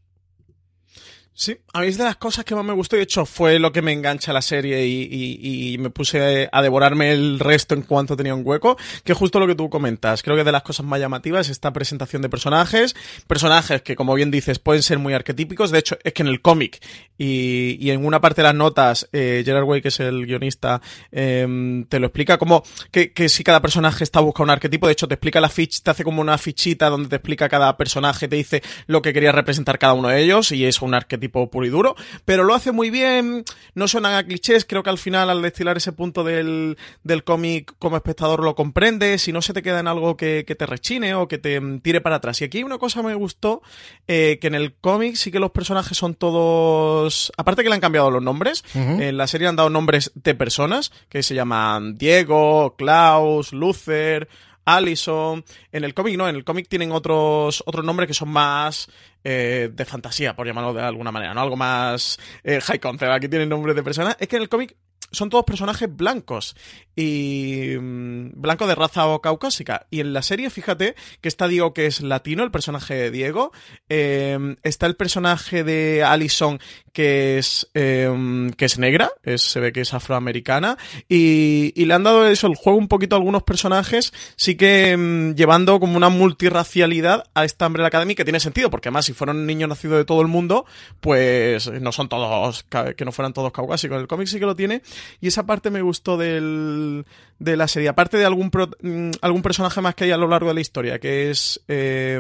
Sí, 1.40 1.56
a 1.72 1.82
mí 1.82 1.88
es 1.88 2.00
de 2.00 2.04
las 2.04 2.16
cosas 2.16 2.44
que 2.46 2.56
más 2.56 2.66
me 2.66 2.74
gustó 2.74 2.96
y 2.96 2.98
de 2.98 3.04
hecho 3.04 3.24
fue 3.24 3.60
lo 3.60 3.72
que 3.72 3.84
me 3.84 3.94
engancha 3.94 4.34
la 4.34 4.42
serie 4.42 4.88
y, 4.88 5.78
me 5.78 5.92
puse 5.92 6.50
a 6.52 6.62
devorarme 6.64 7.12
el 7.12 7.38
resto 7.38 7.76
en 7.76 7.84
cuanto 7.84 8.18
tenía 8.18 8.34
un 8.34 8.42
hueco, 8.44 8.76
que 9.04 9.12
es 9.12 9.18
justo 9.18 9.40
lo 9.40 9.46
que 9.46 9.54
tú 9.54 9.70
comentas. 9.70 10.24
Creo 10.24 10.36
que 10.36 10.44
de 10.44 10.52
las 10.52 10.64
cosas 10.64 10.84
más 10.88 11.00
llamativas 11.00 11.50
esta 11.50 11.72
presentación 11.72 12.24
de 12.24 12.30
personajes, 12.30 12.96
personajes 13.28 13.84
que 13.84 13.96
como 13.96 14.16
bien 14.16 14.32
dices 14.32 14.58
pueden 14.58 14.82
ser 14.82 14.98
muy 14.98 15.14
arquetípicos, 15.14 15.70
de 15.70 15.78
hecho 15.78 16.00
es 16.04 16.12
que 16.12 16.24
en 16.24 16.30
el 16.30 16.42
cómic 16.42 16.84
y, 17.20 17.92
en 17.92 18.04
una 18.04 18.20
parte 18.20 18.42
de 18.42 18.48
las 18.48 18.56
notas 18.56 19.08
eh, 19.14 19.44
Gerard 19.46 19.66
Way, 19.66 19.84
que 19.84 19.90
es 19.90 20.00
el 20.00 20.26
guionista, 20.26 20.82
em, 21.12 21.86
te 21.86 22.00
lo 22.00 22.08
explica 22.08 22.40
como 22.40 22.64
que, 22.90 23.14
que 23.14 23.30
si 23.30 23.44
cada 23.44 23.62
personaje 23.62 24.04
está 24.04 24.22
buscando 24.22 24.46
un 24.46 24.50
arquetipo, 24.56 24.88
de 24.88 24.94
hecho 24.94 25.08
te 25.08 25.14
explica 25.14 25.40
la 25.40 25.50
ficha, 25.50 25.82
te 25.84 25.92
hace 25.92 26.04
como 26.04 26.20
una 26.20 26.40
fichita 26.40 26.90
donde 26.90 27.10
te 27.10 27.18
explica 27.18 27.48
cada 27.48 27.78
personaje, 27.78 28.28
te 28.28 28.38
dice 28.38 28.64
lo 28.88 29.04
que 29.04 29.14
quería 29.14 29.32
representar 29.32 29.78
cada 29.78 29.94
uno 29.94 30.08
de 30.08 30.20
ellos 30.24 30.52
y 30.52 30.66
es 30.66 30.82
un 30.82 30.96
arquetipo 30.96 31.27
arquetipo 31.28 31.50
puro 31.50 31.66
y 31.66 31.70
duro, 31.70 31.96
pero 32.26 32.44
lo 32.44 32.54
hace 32.54 32.72
muy 32.72 32.90
bien, 32.90 33.44
no 33.76 33.88
suenan 33.88 34.16
a 34.16 34.24
clichés, 34.24 34.66
creo 34.66 34.84
que 34.84 34.90
al 34.90 34.98
final 34.98 35.30
al 35.30 35.42
destilar 35.42 35.78
ese 35.78 35.92
punto 35.92 36.24
del, 36.24 36.78
del 37.04 37.24
cómic 37.24 37.74
como 37.80 37.98
espectador 37.98 38.44
lo 38.44 38.56
comprende, 38.56 39.18
si 39.18 39.32
no 39.32 39.42
se 39.42 39.54
te 39.54 39.62
queda 39.62 39.80
en 39.80 39.88
algo 39.88 40.18
que, 40.18 40.44
te 40.44 40.66
rechine 40.66 41.14
o 41.14 41.28
que 41.28 41.38
te 41.38 41.60
mm, 41.60 41.82
tire 41.82 42.02
para 42.02 42.18
atrás. 42.18 42.42
Y 42.42 42.46
aquí 42.46 42.64
una 42.64 42.78
cosa 42.78 43.04
me 43.04 43.14
gustó, 43.14 43.62
eh, 44.08 44.38
que 44.42 44.48
en 44.48 44.56
el 44.56 44.74
cómic 44.74 45.16
sí 45.16 45.32
que 45.32 45.40
los 45.40 45.52
personajes 45.52 45.98
son 45.98 46.16
todos, 46.16 47.32
aparte 47.38 47.64
que 47.64 47.70
le 47.70 47.76
han 47.76 47.82
cambiado 47.82 48.10
los 48.10 48.24
nombres, 48.24 48.64
en 48.74 49.18
la 49.18 49.28
serie 49.28 49.48
han 49.48 49.56
dado 49.56 49.70
nombres 49.70 50.12
de 50.16 50.36
personas, 50.36 50.92
que 51.10 51.24
se 51.24 51.36
llaman 51.36 51.98
Diego, 51.98 52.76
Klaus, 52.78 53.54
Luther, 53.54 54.30
Allison. 54.68 55.44
En 55.72 55.84
el 55.84 55.94
cómic 55.94 56.18
no, 56.18 56.28
en 56.28 56.36
el 56.36 56.44
cómic 56.44 56.68
tienen 56.68 56.92
otros, 56.92 57.64
otros 57.66 57.86
nombres 57.86 58.08
que 58.08 58.14
son 58.14 58.30
más 58.30 58.90
eh, 59.24 59.70
de 59.74 59.86
fantasía, 59.86 60.36
por 60.36 60.46
llamarlo 60.46 60.74
de 60.74 60.82
alguna 60.82 61.12
manera, 61.12 61.34
¿no? 61.34 61.42
Algo 61.42 61.56
más 61.56 62.20
eh, 62.44 62.60
high 62.62 62.80
concept. 62.80 63.12
Aquí 63.12 63.30
tienen 63.30 63.50
nombres 63.50 63.76
de 63.76 63.84
personas. 63.84 64.18
Es 64.20 64.28
que 64.28 64.36
en 64.36 64.42
el 64.42 64.50
cómic 64.50 64.76
son 65.12 65.30
todos 65.30 65.46
personajes 65.46 65.94
blancos 65.96 66.56
y 66.96 67.76
mm, 67.80 68.42
blanco 68.42 68.68
de 68.68 68.76
raza 68.76 69.08
o 69.08 69.22
caucásica. 69.22 69.88
Y 69.90 70.02
en 70.02 70.14
la 70.14 70.22
serie, 70.22 70.50
fíjate 70.50 70.96
que 71.22 71.28
está 71.28 71.48
Diego 71.48 71.74
que 71.74 71.86
es 71.86 72.02
latino, 72.02 72.44
el 72.44 72.52
personaje 72.52 72.94
de 72.94 73.12
Diego. 73.12 73.52
Em, 73.90 74.58
está 74.64 74.86
el 74.86 74.96
personaje 74.96 75.64
de 75.64 76.04
Allison 76.04 76.60
que 76.98 77.38
es 77.38 77.70
em, 77.76 78.50
que 78.54 78.66
es 78.66 78.80
negra, 78.80 79.12
se 79.36 79.60
ve 79.60 79.72
que 79.72 79.82
es 79.82 79.94
afroamericana. 79.94 80.80
Y, 81.08 81.86
le 81.86 81.94
han 81.94 82.02
dado 82.02 82.26
eso 82.28 82.48
el 82.48 82.56
juego 82.56 82.80
un 82.80 82.88
poquito 82.88 83.16
a 83.16 83.20
algunos 83.20 83.44
personajes, 83.44 84.12
sí 84.36 84.56
que 84.56 84.90
em, 84.94 85.36
llevando 85.36 85.80
como 85.80 85.96
una 85.96 86.10
multirracialidad 86.10 87.26
a 87.36 87.46
esta 87.46 87.68
Umbrella 87.68 87.90
Academy 87.90 88.16
que 88.16 88.24
tiene 88.24 88.40
sentido, 88.40 88.72
porque 88.72 88.90
además 88.90 89.06
si 89.06 89.14
fueron 89.14 89.46
niños 89.46 89.70
nacidos 89.70 90.00
de 90.00 90.06
todo 90.06 90.22
el 90.22 90.28
mundo, 90.28 90.66
pues 91.00 91.72
no 91.72 91.92
son 91.92 92.10
todos 92.10 92.66
que 92.98 93.06
no 93.06 93.12
fueran 93.12 93.34
todos 93.34 93.52
caucásicos. 93.52 94.02
El 94.02 94.08
cómic 94.08 94.26
sí 94.26 94.40
que 94.40 94.48
lo 94.48 94.56
tiene 94.56 94.82
y 95.22 95.28
esa 95.28 95.46
parte 95.46 95.70
me 95.70 95.84
gustó 95.84 96.18
del, 96.18 97.06
de 97.40 97.56
la 97.56 97.68
serie. 97.68 97.90
Aparte 97.90 98.18
de 98.18 98.26
algún, 98.26 98.50
mm, 98.82 99.12
algún 99.22 99.42
personaje 99.42 99.82
más 99.82 99.96
que 99.96 100.06
hay 100.06 100.12
a 100.12 100.18
lo 100.18 100.28
largo 100.28 100.50
de 100.50 100.56
la 100.56 100.62
historia, 100.62 101.00
que 101.00 101.30
es 101.30 101.62
eh, 101.68 102.20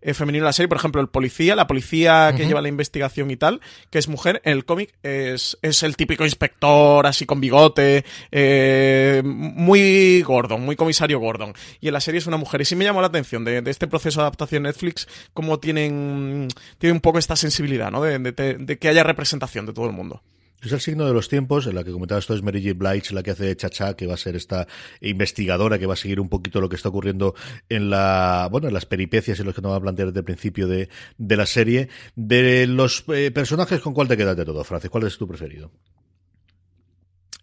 eh, 0.00 0.14
femenino 0.14 0.42
en 0.42 0.46
la 0.46 0.52
serie, 0.52 0.68
por 0.68 0.78
ejemplo, 0.78 1.00
el 1.00 1.08
policía, 1.08 1.54
la 1.54 1.66
policía 1.66 2.32
que 2.36 2.46
lleva 2.46 2.60
la 2.60 2.68
investigación 2.68 3.30
y 3.30 3.36
tal, 3.36 3.60
que 3.90 3.98
es 3.98 4.08
mujer, 4.08 4.40
en 4.44 4.52
el 4.52 4.64
cómic 4.64 4.94
es, 5.02 5.58
es 5.62 5.82
el 5.82 5.96
típico 5.96 6.24
inspector, 6.24 7.06
así 7.06 7.26
con 7.26 7.40
bigote, 7.40 8.04
eh, 8.30 9.22
muy 9.24 10.22
Gordon, 10.22 10.62
muy 10.62 10.76
comisario 10.76 11.18
Gordon. 11.18 11.54
Y 11.80 11.88
en 11.88 11.94
la 11.94 12.00
serie 12.00 12.18
es 12.18 12.26
una 12.26 12.36
mujer. 12.36 12.60
Y 12.60 12.64
sí 12.64 12.76
me 12.76 12.84
llamó 12.84 13.00
la 13.00 13.08
atención 13.08 13.44
de, 13.44 13.62
este 13.66 13.86
proceso 13.86 14.20
de 14.20 14.24
adaptación 14.24 14.64
Netflix, 14.64 15.08
cómo 15.34 15.58
tienen, 15.58 16.48
tienen 16.78 16.96
un 16.96 17.00
poco 17.00 17.18
esta 17.18 17.36
sensibilidad, 17.36 17.90
¿no? 17.90 18.02
de 18.02 18.78
que 18.80 18.88
haya 18.88 19.02
representación 19.02 19.66
de 19.66 19.72
todo 19.72 19.86
el 19.86 19.92
mundo. 19.92 20.22
Es 20.62 20.70
el 20.70 20.80
signo 20.80 21.04
de 21.06 21.12
los 21.12 21.28
tiempos, 21.28 21.66
en 21.66 21.74
la 21.74 21.82
que 21.82 21.90
comentabas 21.90 22.22
esto 22.22 22.34
es 22.34 22.42
Mary 22.42 22.62
J. 22.62 22.74
Blige, 22.78 23.12
la 23.12 23.24
que 23.24 23.32
hace 23.32 23.56
Chacha, 23.56 23.94
que 23.96 24.06
va 24.06 24.14
a 24.14 24.16
ser 24.16 24.36
esta 24.36 24.68
investigadora 25.00 25.76
que 25.76 25.86
va 25.86 25.94
a 25.94 25.96
seguir 25.96 26.20
un 26.20 26.28
poquito 26.28 26.60
lo 26.60 26.68
que 26.68 26.76
está 26.76 26.88
ocurriendo 26.88 27.34
en 27.68 27.90
la, 27.90 28.48
bueno, 28.48 28.68
en 28.68 28.74
las 28.74 28.86
peripecias 28.86 29.40
y 29.40 29.42
los 29.42 29.56
que 29.56 29.60
nos 29.60 29.72
va 29.72 29.76
a 29.76 29.80
plantear 29.80 30.08
desde 30.08 30.20
el 30.20 30.24
principio 30.24 30.68
de, 30.68 30.88
de 31.18 31.36
la 31.36 31.46
serie. 31.46 31.88
De 32.14 32.68
los 32.68 33.04
eh, 33.12 33.32
personajes, 33.32 33.80
¿con 33.80 33.92
cuál 33.92 34.06
te 34.06 34.16
quedas 34.16 34.36
de 34.36 34.44
todo, 34.44 34.62
Francis? 34.62 34.88
¿Cuál 34.88 35.04
es 35.04 35.18
tu 35.18 35.26
preferido? 35.26 35.72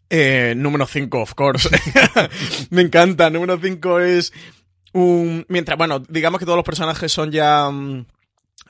Eh, 0.09 0.53
número 0.55 0.87
5, 0.87 1.21
of 1.21 1.33
course. 1.33 1.69
Me 2.69 2.81
encanta. 2.81 3.29
Número 3.29 3.59
5 3.61 3.99
es 3.99 4.33
un. 4.93 5.45
Mientras, 5.49 5.77
bueno, 5.77 5.99
digamos 6.07 6.39
que 6.39 6.45
todos 6.45 6.57
los 6.57 6.65
personajes 6.65 7.11
son 7.11 7.31
ya. 7.31 7.69
Mm, 7.69 8.05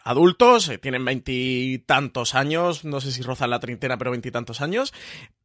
adultos, 0.09 0.67
eh, 0.69 0.79
tienen 0.79 1.05
veintitantos 1.05 2.33
años, 2.33 2.83
no 2.83 2.99
sé 2.99 3.11
si 3.11 3.21
rozan 3.21 3.51
la 3.51 3.59
treintena, 3.59 3.97
pero 3.97 4.11
veintitantos 4.11 4.59
años. 4.59 4.93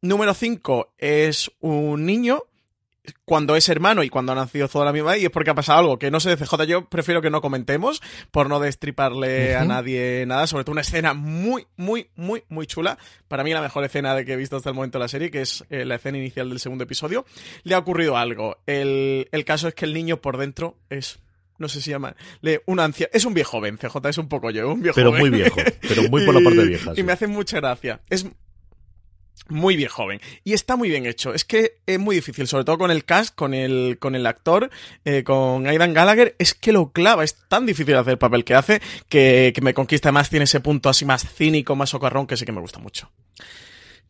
Número 0.01 0.33
cinco 0.33 0.93
es 0.97 1.51
un 1.59 2.05
niño 2.05 2.43
cuando 3.25 3.55
es 3.55 3.69
hermano 3.69 4.01
y 4.01 4.09
cuando 4.09 4.31
ha 4.31 4.35
nacido 4.35 4.67
toda 4.67 4.85
la 4.85 4.91
misma 4.91 5.17
y 5.17 5.25
es 5.25 5.29
porque 5.29 5.51
ha 5.51 5.55
pasado 5.55 5.77
algo 5.77 5.99
que 5.99 6.09
no 6.09 6.19
sé 6.19 6.35
de 6.35 6.37
CJ, 6.37 6.63
yo 6.65 6.89
prefiero 6.89 7.21
que 7.21 7.29
no 7.29 7.41
comentemos 7.41 8.01
por 8.31 8.49
no 8.49 8.59
destriparle 8.59 9.55
a 9.55 9.65
nadie 9.65 10.25
nada, 10.25 10.47
sobre 10.47 10.63
todo 10.63 10.71
una 10.71 10.81
escena 10.81 11.13
muy, 11.13 11.67
muy, 11.77 12.09
muy, 12.15 12.43
muy 12.49 12.65
chula, 12.65 12.97
para 13.27 13.43
mí 13.43 13.53
la 13.53 13.61
mejor 13.61 13.83
escena 13.83 14.15
de 14.15 14.25
que 14.25 14.33
he 14.33 14.37
visto 14.37 14.57
hasta 14.57 14.69
el 14.69 14.75
momento 14.75 14.97
de 14.97 15.03
la 15.03 15.09
serie, 15.09 15.29
que 15.29 15.41
es 15.41 15.63
eh, 15.69 15.85
la 15.85 15.95
escena 15.95 16.17
inicial 16.17 16.49
del 16.49 16.59
segundo 16.59 16.85
episodio, 16.85 17.25
le 17.61 17.75
ha 17.75 17.77
ocurrido 17.77 18.17
algo. 18.17 18.57
El, 18.65 19.27
el 19.31 19.45
caso 19.45 19.67
es 19.67 19.75
que 19.75 19.85
el 19.85 19.93
niño 19.93 20.21
por 20.21 20.37
dentro 20.37 20.79
es 20.89 21.19
no 21.57 21.69
sé 21.69 21.81
si 21.81 21.91
llama, 21.91 22.15
le, 22.41 22.61
un 22.65 22.79
anciano, 22.79 23.09
es 23.13 23.25
un 23.25 23.33
viejo 23.33 23.51
joven, 23.51 23.77
CJ, 23.77 24.09
es 24.09 24.17
un 24.17 24.27
poco 24.27 24.49
yo, 24.51 24.73
un 24.73 24.81
viejo 24.81 24.95
Pero 24.95 25.13
muy 25.13 25.29
viejo, 25.29 25.55
pero 25.81 26.09
muy 26.09 26.25
por 26.25 26.33
la 26.33 26.41
parte 26.41 26.63
vieja. 26.67 26.93
Y 26.95 27.03
me 27.03 27.13
hace 27.13 27.27
mucha 27.27 27.57
gracia. 27.57 28.01
Es 28.09 28.25
muy 29.47 29.75
bien 29.75 29.89
joven. 29.89 30.19
Y 30.43 30.53
está 30.53 30.75
muy 30.75 30.89
bien 30.89 31.05
hecho. 31.05 31.33
Es 31.33 31.45
que 31.45 31.77
es 31.85 31.99
muy 31.99 32.15
difícil, 32.15 32.47
sobre 32.47 32.65
todo 32.65 32.77
con 32.77 32.91
el 32.91 33.05
cast, 33.05 33.35
con 33.35 33.53
el, 33.53 33.97
con 33.99 34.15
el 34.15 34.25
actor, 34.25 34.69
eh, 35.03 35.23
con 35.23 35.67
Aidan 35.67 35.93
Gallagher, 35.93 36.35
es 36.39 36.53
que 36.53 36.71
lo 36.71 36.91
clava. 36.91 37.23
Es 37.23 37.35
tan 37.47 37.65
difícil 37.65 37.95
hacer 37.95 38.13
el 38.13 38.17
papel 38.17 38.43
que 38.43 38.55
hace 38.55 38.81
que, 39.07 39.51
que 39.53 39.61
me 39.61 39.73
conquista. 39.73 40.09
Además 40.09 40.29
tiene 40.29 40.45
ese 40.45 40.59
punto 40.59 40.89
así 40.89 41.05
más 41.05 41.27
cínico, 41.27 41.75
más 41.75 41.91
socarrón, 41.91 42.27
que 42.27 42.37
sí 42.37 42.45
que 42.45 42.51
me 42.51 42.61
gusta 42.61 42.79
mucho. 42.79 43.11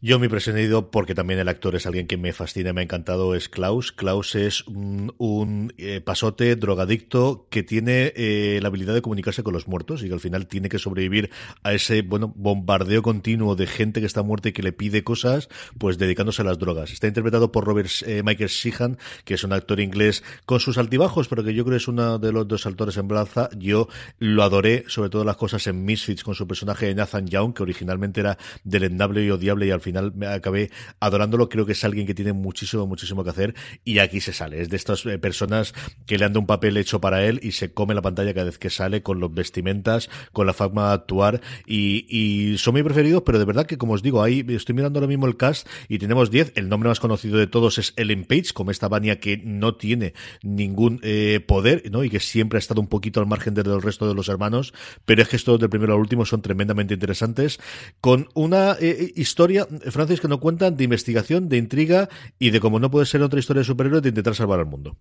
Yo 0.02 0.20
mi 0.20 0.28
preferido, 0.28 0.92
porque 0.92 1.16
también 1.16 1.40
el 1.40 1.48
actor 1.48 1.74
es 1.74 1.86
alguien 1.88 2.06
que 2.06 2.18
me 2.18 2.34
fascina, 2.34 2.74
me 2.74 2.82
ha 2.82 2.84
encantado, 2.84 3.34
es 3.34 3.48
Klaus. 3.48 3.94
Klaus 3.94 4.36
es 4.36 4.68
un, 4.68 5.74
eh, 5.78 6.02
pasote 6.02 6.56
drogadicto 6.58 7.48
que 7.50 7.64
tiene 7.64 8.12
eh, 8.16 8.60
la 8.62 8.68
habilidad 8.68 8.94
de 8.94 9.02
comunicarse 9.02 9.42
con 9.42 9.54
los 9.54 9.70
muertos 9.70 10.04
y 10.04 10.08
que 10.08 10.14
al 10.14 10.20
final 10.20 10.48
tiene 10.48 10.68
que 10.68 10.80
sobrevivir 10.80 11.32
a 11.64 11.74
ese 11.74 12.02
bueno 12.02 12.34
bombardeo 12.36 13.02
continuo 13.02 13.56
de 13.56 13.68
gente 13.68 14.02
que 14.02 14.06
está 14.06 14.22
muerta 14.22 14.50
y 14.50 14.52
que 14.52 14.64
le 14.64 14.74
pide 14.74 15.04
cosas, 15.04 15.48
pues 15.80 15.98
dedicándose 15.98 16.42
a 16.42 16.46
las 16.46 16.60
drogas. 16.60 16.92
Está 16.92 17.08
interpretado 17.08 17.54
por 17.54 17.64
Robert 17.66 17.90
eh, 18.06 18.22
Michael 18.22 18.50
Sheehan, 18.50 18.98
que 19.24 19.36
es 19.36 19.44
un 19.46 19.54
actor 19.54 19.80
inglés 19.80 20.24
con 20.46 20.60
sus 20.60 20.78
altibajos, 20.78 21.30
pero 21.30 21.44
que 21.44 21.54
yo 21.54 21.64
creo 21.64 21.78
es 21.78 21.88
uno 21.88 22.20
de 22.20 22.34
los 22.34 22.48
dos 22.48 22.66
actores 22.66 22.98
en 22.98 23.08
blanza. 23.08 23.50
Yo 23.58 23.88
lo 24.20 24.44
adoré, 24.44 24.84
sobre 24.88 25.10
todo 25.10 25.24
las 25.24 25.38
cosas 25.38 25.66
en 25.68 25.86
Misfits 25.86 26.24
con 26.24 26.36
su 26.36 26.46
personaje 26.46 26.88
de 26.88 26.96
Nathan 26.96 27.28
Young, 27.28 27.54
que 27.54 27.64
originalmente 27.64 28.20
era 28.20 28.38
delendable 28.66 29.24
y 29.24 29.32
odiable 29.32 29.68
y 29.68 29.72
al 29.72 29.85
final 29.86 30.12
me 30.16 30.28
acabé 30.28 30.72
adorándolo. 31.00 31.48
Creo 31.48 31.66
que 31.66 31.72
es 31.72 31.84
alguien 31.84 32.06
que 32.06 32.14
tiene 32.14 32.34
muchísimo, 32.34 32.86
muchísimo 32.88 33.24
que 33.24 33.30
hacer 33.30 33.56
y 33.84 34.00
aquí 34.00 34.20
se 34.20 34.34
sale. 34.34 34.62
Es 34.62 34.70
de 34.70 34.76
estas 34.76 35.06
eh, 35.06 35.18
personas 35.18 35.74
que 36.06 36.18
le 36.18 36.26
han 36.26 36.34
dado 36.34 36.42
un 36.42 36.48
papel 36.48 36.76
hecho 36.78 37.00
para 37.00 37.24
él 37.24 37.40
y 37.42 37.52
se 37.52 37.72
come 37.72 37.94
la 37.94 38.02
pantalla 38.02 38.34
cada 38.34 38.46
vez 38.46 38.58
que 38.58 38.70
sale 38.70 39.02
con 39.02 39.20
los 39.20 39.34
vestimentas, 39.34 40.10
con 40.34 40.48
la 40.48 40.54
forma 40.54 40.90
de 40.90 40.94
actuar 40.96 41.42
y, 41.66 42.56
son 42.58 42.74
muy 42.74 42.84
preferidos, 42.84 43.24
pero 43.26 43.38
de 43.38 43.46
verdad 43.46 43.66
que 43.66 43.78
como 43.78 43.94
os 43.94 44.02
digo, 44.02 44.24
ahí 44.24 44.46
estoy 44.50 44.76
mirando 44.76 45.00
ahora 45.00 45.08
mismo 45.08 45.28
el 45.28 45.38
cast 45.38 45.68
y 45.88 46.00
tenemos 46.00 46.32
10. 46.32 46.54
El 46.56 46.70
nombre 46.70 46.90
más 46.90 47.00
conocido 47.00 47.38
de 47.38 47.48
todos 47.48 47.78
es 47.78 47.94
Ellen 47.96 48.26
Page, 48.26 48.54
como 48.54 48.72
esta 48.72 48.88
Vania 48.88 49.20
que 49.20 49.38
no 49.38 49.76
tiene 49.76 50.14
ningún 50.42 51.00
eh, 51.04 51.44
poder, 51.46 51.84
¿no? 51.92 52.04
Y 52.04 52.10
que 52.10 52.20
siempre 52.20 52.58
ha 52.58 52.60
estado 52.60 52.82
un 52.82 52.88
poquito 52.88 53.20
al 53.20 53.28
margen 53.28 53.54
del 53.54 53.82
resto 53.82 54.08
de 54.08 54.16
los 54.16 54.30
hermanos, 54.30 54.74
pero 55.06 55.22
es 55.22 55.28
que 55.28 55.36
estos 55.36 55.60
del 55.60 55.70
primero 55.70 55.94
al 55.94 56.00
último 56.00 56.26
son 56.26 56.42
tremendamente 56.42 56.94
interesantes, 56.94 57.60
con 58.02 58.30
una 58.34 58.76
eh, 58.80 59.12
historia 59.16 59.68
Francis, 59.80 60.22
que 60.22 60.28
nos 60.28 60.40
cuentan 60.40 60.78
de 60.78 60.84
investigación, 60.84 61.50
de 61.50 61.58
intriga 61.58 62.10
y 62.40 62.50
de 62.52 62.60
cómo 62.60 62.80
no 62.80 62.92
puede 62.92 63.06
ser 63.06 63.22
otra 63.22 63.40
historia 63.40 63.62
de 63.62 63.66
superhéroes 63.66 64.04
de 64.04 64.10
intentar 64.10 64.36
salvar 64.36 64.60
al 64.60 64.66
mundo. 64.66 64.98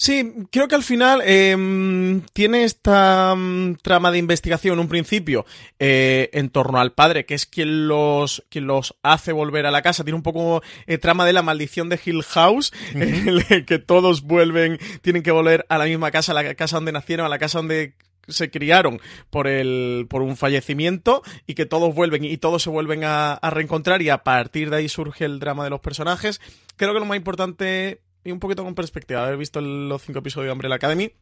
Sí, 0.00 0.32
creo 0.52 0.68
que 0.68 0.76
al 0.76 0.84
final 0.84 1.22
em, 1.24 2.20
tiene 2.32 2.62
esta 2.62 3.34
mm, 3.36 3.78
trama 3.82 4.12
de 4.12 4.18
investigación 4.18 4.78
un 4.78 4.86
principio 4.86 5.44
eh, 5.80 6.30
en 6.34 6.50
torno 6.50 6.78
al 6.78 6.92
padre, 6.92 7.26
que 7.26 7.34
es 7.34 7.46
quien 7.46 7.88
los, 7.88 8.44
quien 8.48 8.68
los 8.68 8.94
hace 9.02 9.32
volver 9.32 9.66
a 9.66 9.72
la 9.72 9.82
casa. 9.82 10.04
Tiene 10.04 10.14
un 10.14 10.22
poco 10.22 10.62
eh, 10.86 10.98
trama 10.98 11.26
de 11.26 11.32
la 11.32 11.42
maldición 11.42 11.88
de 11.88 11.98
Hill 12.02 12.22
House, 12.22 12.72
que 13.66 13.78
todos 13.80 14.22
vuelven, 14.22 14.78
tienen 15.02 15.24
que 15.24 15.32
volver 15.32 15.66
a 15.68 15.78
la 15.78 15.86
misma 15.86 16.12
casa, 16.12 16.30
a 16.30 16.36
la 16.36 16.54
casa 16.54 16.76
donde 16.76 16.92
nacieron, 16.92 17.26
a 17.26 17.28
la 17.28 17.40
casa 17.40 17.58
donde 17.58 17.94
se 18.28 18.50
criaron 18.50 19.00
por 19.30 19.46
el 19.46 20.06
por 20.08 20.22
un 20.22 20.36
fallecimiento 20.36 21.22
y 21.46 21.54
que 21.54 21.66
todos 21.66 21.94
vuelven 21.94 22.24
y 22.24 22.36
todos 22.38 22.62
se 22.62 22.70
vuelven 22.70 23.04
a, 23.04 23.38
reencontrar 23.42 24.02
y 24.02 24.10
a 24.10 24.22
partir 24.22 24.70
de 24.70 24.76
ahí 24.76 24.88
surge 24.88 25.24
el 25.24 25.38
drama 25.38 25.64
de 25.64 25.70
los 25.70 25.80
personajes. 25.80 26.40
Creo 26.76 26.92
que 26.92 27.00
lo 27.00 27.06
más 27.06 27.16
importante 27.16 28.02
y 28.24 28.30
un 28.30 28.40
poquito 28.40 28.64
con 28.64 28.74
perspectiva 28.74 29.24
haber 29.24 29.36
visto 29.36 29.60
los 29.60 30.02
cinco 30.02 30.20
episodios 30.20 30.48
de 30.48 30.52
Umbrella 30.52 30.76
Academy 30.76 31.12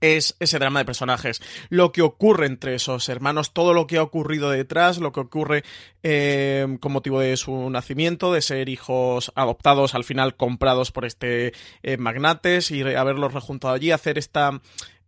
es 0.00 0.36
ese 0.38 0.58
drama 0.58 0.78
de 0.78 0.84
personajes, 0.84 1.42
lo 1.70 1.92
que 1.92 2.02
ocurre 2.02 2.46
entre 2.46 2.74
esos 2.74 3.08
hermanos, 3.08 3.52
todo 3.52 3.74
lo 3.74 3.86
que 3.86 3.98
ha 3.98 4.02
ocurrido 4.02 4.50
detrás, 4.50 4.98
lo 4.98 5.12
que 5.12 5.20
ocurre 5.20 5.64
eh, 6.02 6.78
con 6.80 6.92
motivo 6.92 7.20
de 7.20 7.36
su 7.36 7.68
nacimiento, 7.70 8.32
de 8.32 8.42
ser 8.42 8.68
hijos 8.68 9.32
adoptados, 9.34 9.94
al 9.94 10.04
final 10.04 10.36
comprados 10.36 10.92
por 10.92 11.04
este 11.04 11.52
eh, 11.82 11.96
magnates 11.96 12.70
y 12.70 12.82
haberlos 12.82 13.34
rejuntado 13.34 13.74
allí, 13.74 13.90
hacer 13.90 14.18
esta 14.18 14.60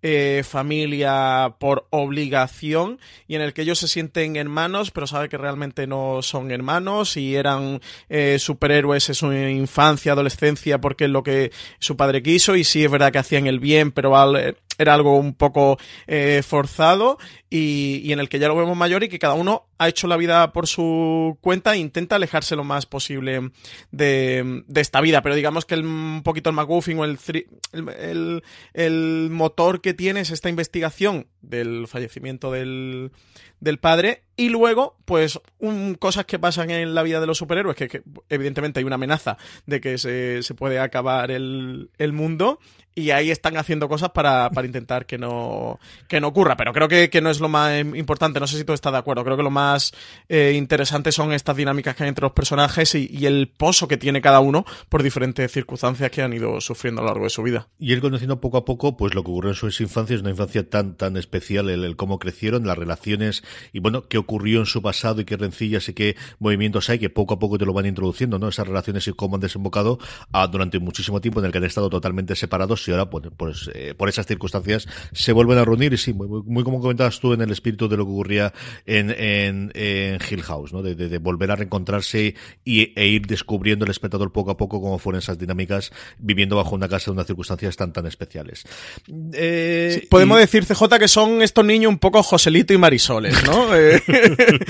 eh, 0.03 0.43
familia 0.49 1.57
por 1.59 1.87
obligación 1.91 2.99
y 3.29 3.35
en 3.35 3.43
el 3.43 3.53
que 3.53 3.63
ellos 3.63 3.79
se 3.79 3.89
sienten 3.89 4.37
hermanos 4.37 4.91
pero 4.91 5.07
sabe 5.07 5.29
que 5.29 5.37
realmente 5.37 5.87
no 5.87 6.23
son 6.23 6.51
hermanos 6.51 7.17
y 7.17 7.37
eran 7.37 7.81
eh, 8.09 8.39
superhéroes 8.39 9.09
en 9.09 9.15
su 9.15 9.33
infancia, 9.33 10.13
adolescencia 10.13 10.81
porque 10.81 11.05
es 11.05 11.11
lo 11.11 11.23
que 11.23 11.53
su 11.79 11.97
padre 11.97 12.23
quiso. 12.23 12.57
Y 12.57 12.65
sí 12.65 12.85
es 12.85 12.91
verdad 12.91 13.13
que 13.13 13.19
hacían 13.19 13.47
el 13.47 13.61
bien 13.61 13.93
pero 13.93 14.17
al 14.17 14.57
era 14.81 14.95
algo 14.95 15.17
un 15.17 15.35
poco 15.35 15.79
eh, 16.07 16.43
forzado 16.43 17.19
y, 17.51 18.01
y, 18.03 18.13
en 18.13 18.21
el 18.21 18.29
que 18.31 18.39
ya 18.39 18.49
lo 18.49 18.57
vemos 18.57 18.77
mayor 18.77 19.05
y 19.05 19.09
que 19.09 19.19
cada 19.19 19.35
uno 19.35 19.67
ha 19.77 19.89
hecho 19.89 20.07
la 20.07 20.17
vida 20.17 20.53
por 20.53 20.67
su 20.67 21.37
cuenta 21.43 21.75
e 21.75 21.79
intenta 21.79 22.17
alejarse 22.17 22.57
lo 22.57 22.65
más 22.65 22.87
posible 22.87 23.51
de, 23.91 24.63
de 24.67 24.81
esta 24.81 25.01
vida. 25.01 25.23
Pero 25.23 25.35
digamos 25.35 25.67
que 25.67 25.75
el, 25.75 25.85
un 25.85 26.23
poquito 26.23 26.49
el 26.49 26.57
McGuffin 26.57 26.99
o 26.99 27.05
el, 27.05 27.19
el, 27.73 28.43
el 28.73 29.29
motor 29.31 29.83
que 29.83 29.93
tiene 29.93 30.21
es 30.21 30.31
esta 30.31 30.49
investigación 30.49 31.27
del 31.43 31.87
fallecimiento 31.87 32.51
del, 32.51 33.13
del 33.61 33.79
padre 33.79 34.25
y 34.41 34.49
luego, 34.49 34.97
pues, 35.05 35.39
un, 35.59 35.97
cosas 35.97 36.25
que 36.25 36.39
pasan 36.39 36.71
en 36.71 36.95
la 36.95 37.03
vida 37.03 37.21
de 37.21 37.27
los 37.27 37.37
superhéroes, 37.37 37.77
que, 37.77 38.03
evidentemente 38.31 38.81
hay 38.81 38.85
una 38.85 38.95
amenaza 38.95 39.37
de 39.67 39.83
que 39.83 39.99
se, 39.99 40.43
se 40.43 40.55
puede 40.55 40.79
acabar 40.79 41.31
el, 41.31 41.91
el, 41.99 42.15
mundo, 42.15 42.59
y 42.95 43.11
ahí 43.11 43.31
están 43.31 43.59
haciendo 43.59 43.87
cosas 43.87 44.11
para, 44.11 44.49
para 44.51 44.67
intentar 44.67 45.05
que 45.05 45.19
no, 45.19 45.79
que 46.09 46.23
no 46.23 46.29
ocurra. 46.29 46.57
Pero 46.57 46.73
creo 46.73 46.89
que, 46.89 47.11
que, 47.11 47.21
no 47.21 47.29
es 47.29 47.39
lo 47.39 47.51
más 47.51 47.81
importante, 47.81 48.41
no 48.41 48.47
sé 48.47 48.57
si 48.57 48.65
tú 48.65 48.73
estás 48.73 48.93
de 48.93 48.99
acuerdo, 48.99 49.25
creo 49.25 49.37
que 49.37 49.43
lo 49.43 49.51
más 49.51 49.93
eh, 50.31 50.55
interesante 50.57 51.13
son 51.13 51.35
estas 51.35 51.57
dinámicas 51.57 51.95
que 51.95 52.05
hay 52.05 52.09
entre 52.09 52.23
los 52.23 52.33
personajes 52.33 52.95
y, 52.95 53.11
y, 53.13 53.27
el 53.27 53.53
pozo 53.55 53.89
que 53.89 53.99
tiene 53.99 54.23
cada 54.23 54.41
uno 54.41 54.65
por 54.89 55.03
diferentes 55.03 55.53
circunstancias 55.53 56.11
que 56.11 56.23
han 56.23 56.33
ido 56.33 56.63
sufriendo 56.63 57.03
a 57.03 57.05
lo 57.05 57.11
largo 57.11 57.25
de 57.25 57.31
su 57.31 57.43
vida. 57.43 57.69
Y 57.79 57.93
él 57.93 58.01
conociendo 58.01 58.41
poco 58.41 58.57
a 58.57 58.65
poco, 58.65 58.97
pues 58.97 59.15
lo 59.15 59.23
que 59.23 59.31
ocurrió 59.31 59.51
en 59.51 59.57
su 59.57 59.83
infancia 59.83 60.17
es 60.17 60.23
una 60.23 60.31
infancia 60.31 60.67
tan, 60.67 60.97
tan 60.97 61.19
especial, 61.19 61.69
el 61.69 61.97
cómo 61.97 62.19
crecieron, 62.19 62.67
las 62.67 62.79
relaciones, 62.79 63.43
y 63.73 63.81
bueno, 63.81 64.09
qué 64.09 64.19
ocurrió 64.19 64.61
en 64.61 64.67
su 64.67 64.83
pasado 64.83 65.21
y 65.21 65.25
qué 65.25 65.37
rencillas 65.37 65.89
y 65.89 65.95
qué 65.95 66.17
movimientos 66.39 66.89
hay 66.91 66.99
que 66.99 67.11
poco 67.11 67.35
a 67.35 67.39
poco 67.39 67.59
te 67.59 67.67
lo 67.67 67.73
van 67.73 67.87
introduciendo, 67.87 68.39
¿no? 68.39 68.49
Esas 68.49 68.67
relaciones 68.67 69.07
y 69.09 69.13
cómo 69.13 69.37
han 69.37 69.41
desembocado 69.41 69.99
a, 70.33 70.47
durante 70.47 70.79
muchísimo 70.79 71.21
tiempo 71.21 71.41
en 71.41 71.47
el 71.47 71.53
que 71.53 71.59
han 71.59 71.65
estado 71.65 71.91
totalmente 71.91 72.37
separados 72.37 72.87
y 72.89 72.93
ahora, 72.93 73.11
pues, 73.11 73.29
pues 73.37 73.71
eh, 73.75 73.95
por 73.97 74.09
esas 74.09 74.27
circunstancias 74.27 74.87
se 75.13 75.33
vuelven 75.33 75.59
a 75.59 75.65
reunir 75.65 75.93
y 75.93 75.99
sí, 75.99 76.13
muy, 76.13 76.29
muy, 76.29 76.65
como 76.65 76.81
comentabas 76.81 77.21
tú 77.21 77.33
en 77.33 77.41
el 77.41 77.51
espíritu 77.51 77.89
de 77.89 77.97
lo 77.97 78.05
que 78.05 78.13
ocurría 78.13 78.53
en, 78.87 79.11
en, 79.11 79.73
en 79.75 80.19
Hill 80.29 80.43
House, 80.43 80.73
¿no? 80.73 80.83
De, 80.83 80.95
de, 80.95 81.09
de, 81.09 81.19
volver 81.19 81.51
a 81.51 81.57
reencontrarse 81.57 82.35
y, 82.65 82.93
e 82.99 83.07
ir 83.07 83.27
descubriendo 83.27 83.85
el 83.85 83.91
espectador 83.91 84.33
poco 84.33 84.51
a 84.51 84.57
poco 84.57 84.81
cómo 84.81 84.99
fueron 84.99 85.19
esas 85.19 85.39
dinámicas 85.39 85.93
viviendo 86.19 86.57
bajo 86.57 86.75
una 86.75 86.89
casa 86.89 87.07
de 87.07 87.13
unas 87.13 87.27
circunstancias 87.27 87.77
tan 87.77 87.93
tan 87.93 88.07
especiales. 88.07 88.65
Eh, 89.33 89.99
sí, 90.01 90.07
podemos 90.07 90.39
y... 90.39 90.41
decir, 90.41 90.65
CJ, 90.65 90.99
que 90.99 91.09
son 91.09 91.43
estos 91.43 91.65
niños 91.65 91.91
un 91.91 91.99
poco 91.99 92.23
Joselito 92.23 92.73
y 92.73 92.79
Marisoles, 92.79 93.40
¿no? 93.47 93.77
Eh, 93.77 94.03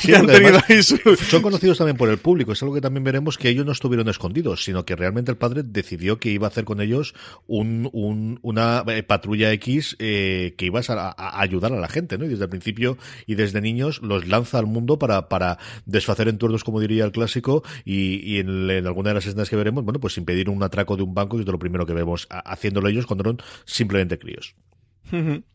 sí, 0.00 0.14
además, 0.14 0.64
su... 0.82 1.16
Son 1.16 1.42
conocidos 1.42 1.78
también 1.78 1.96
por 1.96 2.08
el 2.08 2.18
público. 2.18 2.52
Es 2.52 2.62
algo 2.62 2.74
que 2.74 2.80
también 2.80 3.04
veremos 3.04 3.38
que 3.38 3.48
ellos 3.48 3.66
no 3.66 3.72
estuvieron 3.72 4.08
escondidos, 4.08 4.64
sino 4.64 4.84
que 4.84 4.96
realmente 4.96 5.30
el 5.30 5.36
padre 5.36 5.62
decidió 5.64 6.18
que 6.18 6.30
iba 6.30 6.46
a 6.46 6.50
hacer 6.50 6.64
con 6.64 6.80
ellos 6.80 7.14
un, 7.46 7.88
un, 7.92 8.38
una 8.42 8.84
eh, 8.88 9.02
patrulla 9.02 9.52
X 9.52 9.96
eh, 9.98 10.54
que 10.56 10.66
iba 10.66 10.80
a, 10.80 11.14
a, 11.16 11.40
ayudar 11.40 11.72
a 11.72 11.80
la 11.80 11.88
gente, 11.88 12.18
¿no? 12.18 12.24
Y 12.24 12.28
desde 12.28 12.44
el 12.44 12.50
principio 12.50 12.98
y 13.26 13.34
desde 13.34 13.60
niños 13.60 14.00
los 14.02 14.26
lanza 14.26 14.58
al 14.58 14.66
mundo 14.66 14.98
para, 14.98 15.28
para 15.28 15.58
desfacer 15.84 16.28
entuertos, 16.28 16.64
como 16.64 16.80
diría 16.80 17.04
el 17.04 17.12
clásico, 17.12 17.62
y, 17.84 18.16
y 18.24 18.38
en, 18.38 18.70
en, 18.70 18.86
alguna 18.86 19.10
de 19.10 19.14
las 19.14 19.26
escenas 19.26 19.50
que 19.50 19.56
veremos, 19.56 19.84
bueno, 19.84 20.00
pues 20.00 20.16
impedir 20.18 20.48
un 20.48 20.62
atraco 20.62 20.96
de 20.96 21.02
un 21.02 21.14
banco, 21.14 21.36
que 21.36 21.42
es 21.42 21.46
de 21.46 21.52
lo 21.52 21.58
primero 21.58 21.86
que 21.86 21.94
vemos 21.94 22.26
haciéndolo 22.30 22.88
ellos 22.88 23.06
cuando 23.06 23.22
eran 23.22 23.38
simplemente 23.64 24.18
críos. 24.18 24.54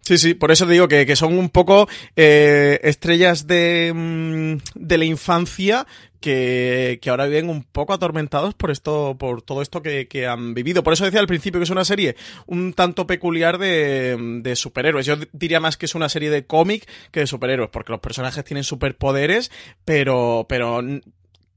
Sí, 0.01 0.17
sí, 0.17 0.33
por 0.33 0.51
eso 0.51 0.65
te 0.65 0.73
digo 0.73 0.87
que, 0.87 1.05
que 1.05 1.15
son 1.15 1.37
un 1.37 1.49
poco 1.49 1.87
eh, 2.15 2.79
estrellas 2.83 3.47
de, 3.47 3.91
mm, 3.93 4.57
de 4.75 4.97
la 4.97 5.05
infancia 5.05 5.85
que, 6.19 6.99
que, 7.01 7.09
ahora 7.09 7.25
viven 7.25 7.49
un 7.49 7.63
poco 7.63 7.93
atormentados 7.93 8.53
por 8.53 8.71
esto, 8.71 9.15
por 9.17 9.41
todo 9.41 9.61
esto 9.61 9.81
que, 9.81 10.07
que, 10.07 10.27
han 10.27 10.53
vivido. 10.53 10.83
Por 10.83 10.93
eso 10.93 11.03
decía 11.03 11.19
al 11.19 11.27
principio 11.27 11.59
que 11.59 11.65
es 11.65 11.69
una 11.69 11.83
serie 11.83 12.15
un 12.45 12.73
tanto 12.73 13.07
peculiar 13.07 13.57
de, 13.57 14.17
de 14.41 14.55
superhéroes. 14.55 15.05
Yo 15.05 15.15
diría 15.33 15.59
más 15.59 15.77
que 15.77 15.87
es 15.87 15.95
una 15.95 16.09
serie 16.09 16.29
de 16.29 16.45
cómic 16.45 16.87
que 17.11 17.21
de 17.21 17.27
superhéroes, 17.27 17.69
porque 17.71 17.91
los 17.91 18.01
personajes 18.01 18.43
tienen 18.45 18.63
superpoderes, 18.63 19.51
pero, 19.83 20.45
pero 20.47 20.81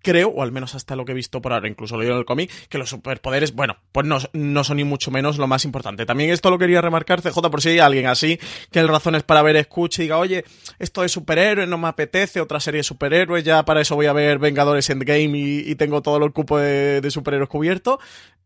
creo, 0.04 0.28
o 0.28 0.42
al 0.42 0.52
menos 0.52 0.76
hasta 0.76 0.94
lo 0.94 1.04
que 1.04 1.12
he 1.12 1.14
visto 1.14 1.40
por 1.42 1.52
ahora, 1.52 1.66
incluso 1.66 1.96
lo 1.96 2.04
en 2.04 2.12
el 2.12 2.25
cómic, 2.25 2.52
que 2.68 2.78
los 2.78 2.90
superpoderes, 2.90 3.54
bueno, 3.54 3.78
pues 3.90 4.06
no, 4.06 4.18
no, 4.32 4.62
son 4.62 4.76
ni 4.76 4.84
mucho 4.84 5.11
menos 5.11 5.38
lo 5.38 5.49
más 5.49 5.64
importante. 5.64 6.06
También 6.06 6.30
esto 6.30 6.50
lo 6.50 6.58
quería 6.58 6.80
remarcar, 6.80 7.23
CJ, 7.23 7.50
por 7.50 7.61
si 7.61 7.70
hay 7.70 7.78
alguien 7.80 8.06
así, 8.06 8.38
que 8.70 8.78
el 8.78 8.88
razones 8.88 9.25
para 9.25 9.42
ver 9.42 9.56
escuche 9.56 10.02
y 10.02 10.04
diga, 10.04 10.18
oye, 10.18 10.44
esto 10.78 11.02
de 11.02 11.08
superhéroes 11.08 11.68
no 11.68 11.78
me 11.78 11.88
apetece, 11.88 12.40
otra 12.40 12.61
serie 12.61 12.78
de 12.78 12.84
superhéroes, 12.84 13.42
ya 13.42 13.64
para 13.64 13.80
eso 13.80 13.96
voy 13.96 14.06
a 14.06 14.12
ver 14.12 14.38
Vengadores 14.38 14.90
Endgame 14.90 15.38
y, 15.38 15.70
y 15.70 15.75
tengo 15.75 16.02
todo 16.02 16.25
el 16.25 16.32
cupo 16.32 16.58
de, 16.58 17.02
superhéroes 17.11 17.49
cubierto 17.49 17.98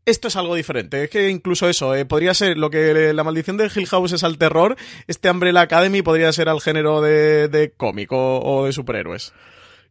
esto 0.05 0.29
es 0.29 0.37
algo 0.37 0.55
diferente. 0.55 1.05
Es 1.05 1.11
que 1.11 1.29
incluso 1.29 1.69
eso, 1.69 1.95
eh, 1.95 2.07
podría 2.07 2.33
ser 2.33 2.57
lo 2.57 2.71
que 2.71 3.13
la 3.13 3.25
maldición 3.25 3.59
de 3.59 3.71
Hill 3.75 3.87
House 3.89 4.13
es 4.13 4.25
al 4.25 4.39
terror, 4.39 4.75
este 5.07 5.31
Umbrella 5.31 5.61
Academy 5.61 6.01
podría 6.01 6.33
ser 6.33 6.49
al 6.49 6.63
género 6.63 7.03
de, 7.03 7.49
de 7.49 7.73
cómic 7.73 8.11
o, 8.13 8.41
o 8.41 8.65
de 8.65 8.73
superhéroes. 8.73 9.35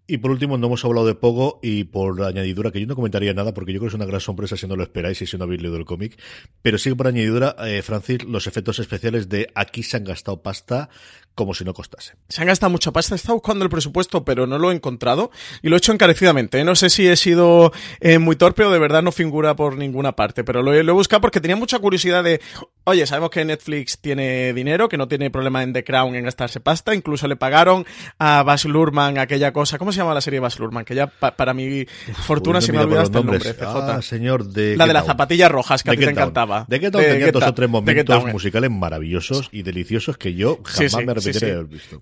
Y 0.09 0.19
por 0.19 0.31
último, 0.31 0.57
no 0.57 0.67
hemos 0.67 0.85
hablado 0.85 1.05
de 1.05 1.15
Pogo 1.15 1.59
y 1.61 1.83
por 1.83 2.23
añadidura, 2.23 2.71
que 2.71 2.79
yo 2.79 2.87
no 2.87 2.95
comentaría 2.95 3.33
nada 3.33 3.53
porque 3.53 3.73
yo 3.73 3.79
creo 3.79 3.89
que 3.89 3.95
es 3.95 3.95
una 3.95 4.05
gran 4.05 4.21
sorpresa 4.21 4.55
si 4.55 4.65
no 4.65 4.77
lo 4.77 4.83
esperáis 4.83 5.21
y 5.21 5.27
si 5.27 5.37
no 5.37 5.43
habéis 5.43 5.61
leído 5.61 5.75
el 5.75 5.83
cómic. 5.83 6.17
Pero 6.61 6.77
sí 6.77 6.93
por 6.93 7.07
añadidura, 7.07 7.57
eh, 7.65 7.81
Francis, 7.81 8.23
los 8.23 8.47
efectos 8.47 8.79
especiales 8.79 9.27
de 9.27 9.51
aquí 9.53 9.83
se 9.83 9.97
han 9.97 10.05
gastado 10.05 10.41
pasta 10.41 10.89
como 11.37 11.53
si 11.53 11.63
no 11.63 11.73
costase. 11.73 12.15
Se 12.29 12.41
han 12.41 12.47
gastado 12.47 12.71
mucha 12.71 12.91
pasta. 12.91 13.13
He 13.13 13.17
estado 13.17 13.35
buscando 13.35 13.63
el 13.63 13.69
presupuesto, 13.69 14.25
pero 14.25 14.47
no 14.47 14.57
lo 14.57 14.71
he 14.71 14.75
encontrado 14.75 15.29
y 15.61 15.69
lo 15.69 15.75
he 15.75 15.77
hecho 15.77 15.93
encarecidamente. 15.93 16.63
No 16.63 16.75
sé 16.75 16.89
si 16.89 17.07
he 17.07 17.15
sido 17.15 17.71
eh, 17.99 18.17
muy 18.17 18.35
torpe 18.35 18.63
o 18.63 18.71
de 18.71 18.79
verdad 18.79 19.03
no 19.03 19.11
figura 19.11 19.55
por 19.55 19.77
ninguna 19.77 20.15
parte, 20.15 20.43
pero 20.43 20.63
lo 20.63 20.73
he, 20.73 20.83
lo 20.83 20.93
he, 20.93 20.95
buscado 20.95 21.21
porque 21.21 21.39
tenía 21.39 21.55
mucha 21.55 21.77
curiosidad 21.77 22.23
de, 22.23 22.41
oye, 22.85 23.05
sabemos 23.05 23.29
que 23.29 23.45
Netflix 23.45 23.99
tiene 23.99 24.51
dinero, 24.53 24.89
que 24.89 24.97
no 24.97 25.07
tiene 25.07 25.29
problema 25.29 25.61
en 25.61 25.73
The 25.73 25.83
Crown 25.83 26.15
en 26.15 26.23
gastarse 26.23 26.59
pasta. 26.59 26.95
Incluso 26.95 27.27
le 27.27 27.35
pagaron 27.35 27.85
a 28.17 28.41
Bas 28.41 28.65
Luhrmann 28.65 29.19
aquella 29.19 29.53
cosa. 29.53 29.77
¿Cómo 29.77 29.91
se 29.91 29.96
llama 29.97 30.13
la 30.13 30.21
serie 30.21 30.39
Bas 30.39 30.57
Luhrmann? 30.59 30.85
Que 30.85 30.95
ya 30.95 31.07
pa 31.07 31.35
para 31.35 31.53
mi 31.53 31.85
fortuna 32.25 32.59
Uy, 32.59 32.65
se 32.65 32.71
me 32.71 32.79
olvidado 32.79 33.03
hasta 33.03 33.19
el 33.19 33.25
nombre. 33.25 33.53
CJ. 33.53 33.63
Ah, 33.63 34.01
señor, 34.01 34.45
de 34.45 34.77
la 34.77 34.87
de 34.87 34.93
las 34.93 35.05
zapatillas 35.05 35.51
rojas 35.51 35.83
que 35.83 35.91
a 35.91 35.93
ti 35.93 35.99
te 35.99 36.09
encantaba. 36.09 36.65
De 36.67 36.79
Down 36.79 37.03
tenía 37.03 37.31
dos 37.31 37.43
o 37.43 37.53
tres 37.53 37.69
momentos 37.69 38.25
musicales 38.25 38.71
maravillosos 38.71 39.49
y 39.51 39.63
deliciosos 39.63 40.17
que 40.17 40.33
yo 40.33 40.59
jamás 40.63 40.77
sí, 40.77 40.89
sí, 40.89 41.05
me 41.05 41.11
arrepentiré 41.11 41.39
sí, 41.39 41.45
de 41.45 41.51
haber 41.51 41.65
visto. 41.65 42.01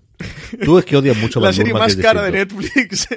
Tú 0.64 0.78
es 0.78 0.84
que 0.84 0.96
odias 0.96 1.16
mucho 1.16 1.40
la 1.40 1.52
serie 1.52 1.72
más 1.72 1.96
cara 1.96 2.22
de 2.22 2.32
Netflix. 2.32 3.08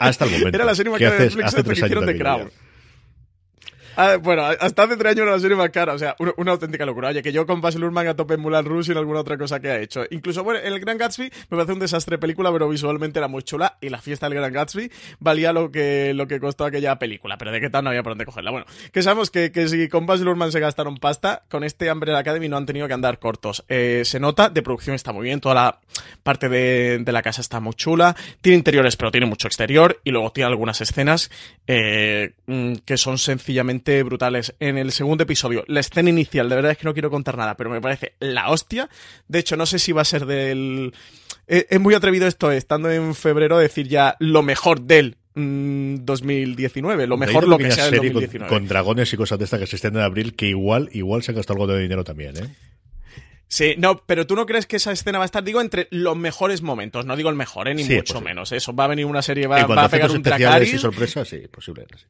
Hasta 0.00 0.24
el 0.24 0.30
momento. 0.32 0.56
Era 0.56 0.64
la 0.64 0.74
serie 0.74 0.92
más 0.92 1.00
cara 1.00 1.14
de 1.14 1.24
Netflix 1.24 1.46
hace 1.46 1.62
tres 1.62 1.82
años 1.82 2.06
de 2.06 2.18
Crown. 2.18 2.50
Ah, 4.00 4.16
bueno, 4.16 4.44
hasta 4.44 4.84
hace 4.84 4.96
tres 4.96 5.10
años 5.10 5.22
era 5.24 5.32
la 5.32 5.40
serie 5.40 5.56
más 5.56 5.70
cara, 5.70 5.92
o 5.92 5.98
sea, 5.98 6.14
una, 6.36 6.52
auténtica 6.52 6.86
locura. 6.86 7.08
Oye, 7.08 7.20
que 7.20 7.32
yo 7.32 7.44
con 7.44 7.60
Baz 7.60 7.74
Luhrmann 7.74 8.06
a 8.06 8.14
tope 8.14 8.34
en 8.34 8.40
Mulan 8.40 8.64
Rouge 8.64 8.90
y 8.90 8.92
en 8.92 8.98
alguna 8.98 9.18
otra 9.18 9.36
cosa 9.36 9.58
que 9.58 9.70
ha 9.70 9.80
hecho. 9.80 10.04
Incluso, 10.10 10.44
bueno, 10.44 10.60
El 10.60 10.78
Gran 10.78 10.98
Gatsby 10.98 11.24
me 11.24 11.56
parece 11.56 11.72
un 11.72 11.80
desastre 11.80 12.14
de 12.14 12.18
película, 12.20 12.52
pero 12.52 12.68
visualmente 12.68 13.18
era 13.18 13.26
muy 13.26 13.42
chula 13.42 13.76
y 13.80 13.88
la 13.88 14.00
fiesta 14.00 14.28
del 14.28 14.38
Gran 14.38 14.52
Gatsby 14.52 14.92
valía 15.18 15.52
lo 15.52 15.72
que, 15.72 16.14
lo 16.14 16.28
que 16.28 16.38
costó 16.38 16.64
aquella 16.64 16.96
película, 16.96 17.36
pero 17.38 17.50
de 17.50 17.60
qué 17.60 17.70
tal 17.70 17.82
no 17.82 17.90
había 17.90 18.04
por 18.04 18.12
dónde 18.12 18.24
cogerla. 18.24 18.52
Bueno, 18.52 18.66
que 18.92 19.02
sabemos 19.02 19.32
que, 19.32 19.50
que 19.50 19.66
si 19.66 19.88
con 19.88 20.06
Baz 20.06 20.20
Luhrmann 20.20 20.52
se 20.52 20.60
gastaron 20.60 20.98
pasta, 20.98 21.42
con 21.50 21.64
este 21.64 21.90
Umbrella 21.90 22.18
Academy 22.18 22.48
no 22.48 22.56
han 22.56 22.66
tenido 22.66 22.86
que 22.86 22.94
andar 22.94 23.18
cortos. 23.18 23.64
Eh, 23.68 24.02
se 24.04 24.20
nota, 24.20 24.48
de 24.48 24.62
producción 24.62 24.94
está 24.94 25.12
muy 25.12 25.24
bien, 25.24 25.40
toda 25.40 25.56
la 25.56 25.80
parte 26.22 26.48
de, 26.48 26.98
de, 27.00 27.12
la 27.12 27.22
casa 27.22 27.40
está 27.40 27.58
muy 27.58 27.74
chula, 27.74 28.14
tiene 28.42 28.58
interiores 28.58 28.96
pero 28.96 29.10
tiene 29.10 29.26
mucho 29.26 29.48
exterior 29.48 30.00
y 30.04 30.12
luego 30.12 30.30
tiene 30.30 30.46
algunas 30.46 30.80
escenas 30.80 31.32
eh, 31.66 32.34
que 32.84 32.96
son 32.96 33.18
sencillamente 33.18 33.87
brutales 34.02 34.54
en 34.60 34.78
el 34.78 34.92
segundo 34.92 35.24
episodio, 35.24 35.64
la 35.66 35.80
escena 35.80 36.10
inicial, 36.10 36.48
de 36.48 36.56
verdad 36.56 36.72
es 36.72 36.78
que 36.78 36.84
no 36.84 36.92
quiero 36.92 37.10
contar 37.10 37.36
nada, 37.36 37.56
pero 37.56 37.70
me 37.70 37.80
parece 37.80 38.14
la 38.20 38.50
hostia. 38.50 38.88
De 39.28 39.38
hecho, 39.38 39.56
no 39.56 39.66
sé 39.66 39.78
si 39.78 39.92
va 39.92 40.02
a 40.02 40.04
ser 40.04 40.26
del... 40.26 40.92
Es 41.46 41.80
muy 41.80 41.94
atrevido 41.94 42.26
esto, 42.26 42.52
estando 42.52 42.90
en 42.90 43.14
febrero, 43.14 43.58
decir 43.58 43.88
ya 43.88 44.16
lo 44.18 44.42
mejor 44.42 44.82
del 44.82 45.16
mmm, 45.34 45.96
2019, 46.00 47.06
lo 47.06 47.16
mejor 47.16 47.48
lo 47.48 47.56
que 47.56 47.70
sea 47.70 47.86
del 47.86 47.96
2019. 47.96 48.48
Con, 48.48 48.58
con, 48.58 48.68
dragones 48.68 49.12
y 49.12 49.16
cosas 49.16 49.38
de 49.38 49.46
estas 49.46 49.60
que 49.60 49.66
se 49.66 49.76
estén 49.76 49.96
en 49.96 50.02
abril, 50.02 50.36
que 50.36 50.46
igual, 50.46 50.90
igual 50.92 51.22
se 51.22 51.32
ha 51.32 51.34
gastado 51.34 51.62
algo 51.62 51.72
de 51.72 51.80
dinero 51.80 52.04
también, 52.04 52.36
¿eh? 52.36 52.54
Sí, 53.50 53.76
no, 53.78 54.02
pero 54.04 54.26
tú 54.26 54.36
no 54.36 54.44
crees 54.44 54.66
que 54.66 54.76
esa 54.76 54.92
escena 54.92 55.16
va 55.16 55.24
a 55.24 55.26
estar, 55.26 55.42
digo, 55.42 55.62
entre 55.62 55.88
los 55.90 56.14
mejores 56.18 56.60
momentos, 56.60 57.06
no 57.06 57.16
digo 57.16 57.30
el 57.30 57.34
mejor, 57.34 57.68
¿eh? 57.68 57.74
ni 57.74 57.82
sí, 57.82 57.94
mucho 57.94 58.20
menos. 58.20 58.52
Eso 58.52 58.74
va 58.74 58.84
a 58.84 58.88
venir 58.88 59.06
una 59.06 59.22
serie, 59.22 59.46
va, 59.46 59.64
va 59.64 59.84
a 59.84 59.88
pegar 59.88 60.10
un 60.10 60.18
especiales 60.18 60.74
y 60.74 60.76
sorpresas, 60.76 61.26
sí, 61.26 61.48
posible. 61.50 61.86
Sí 61.96 62.04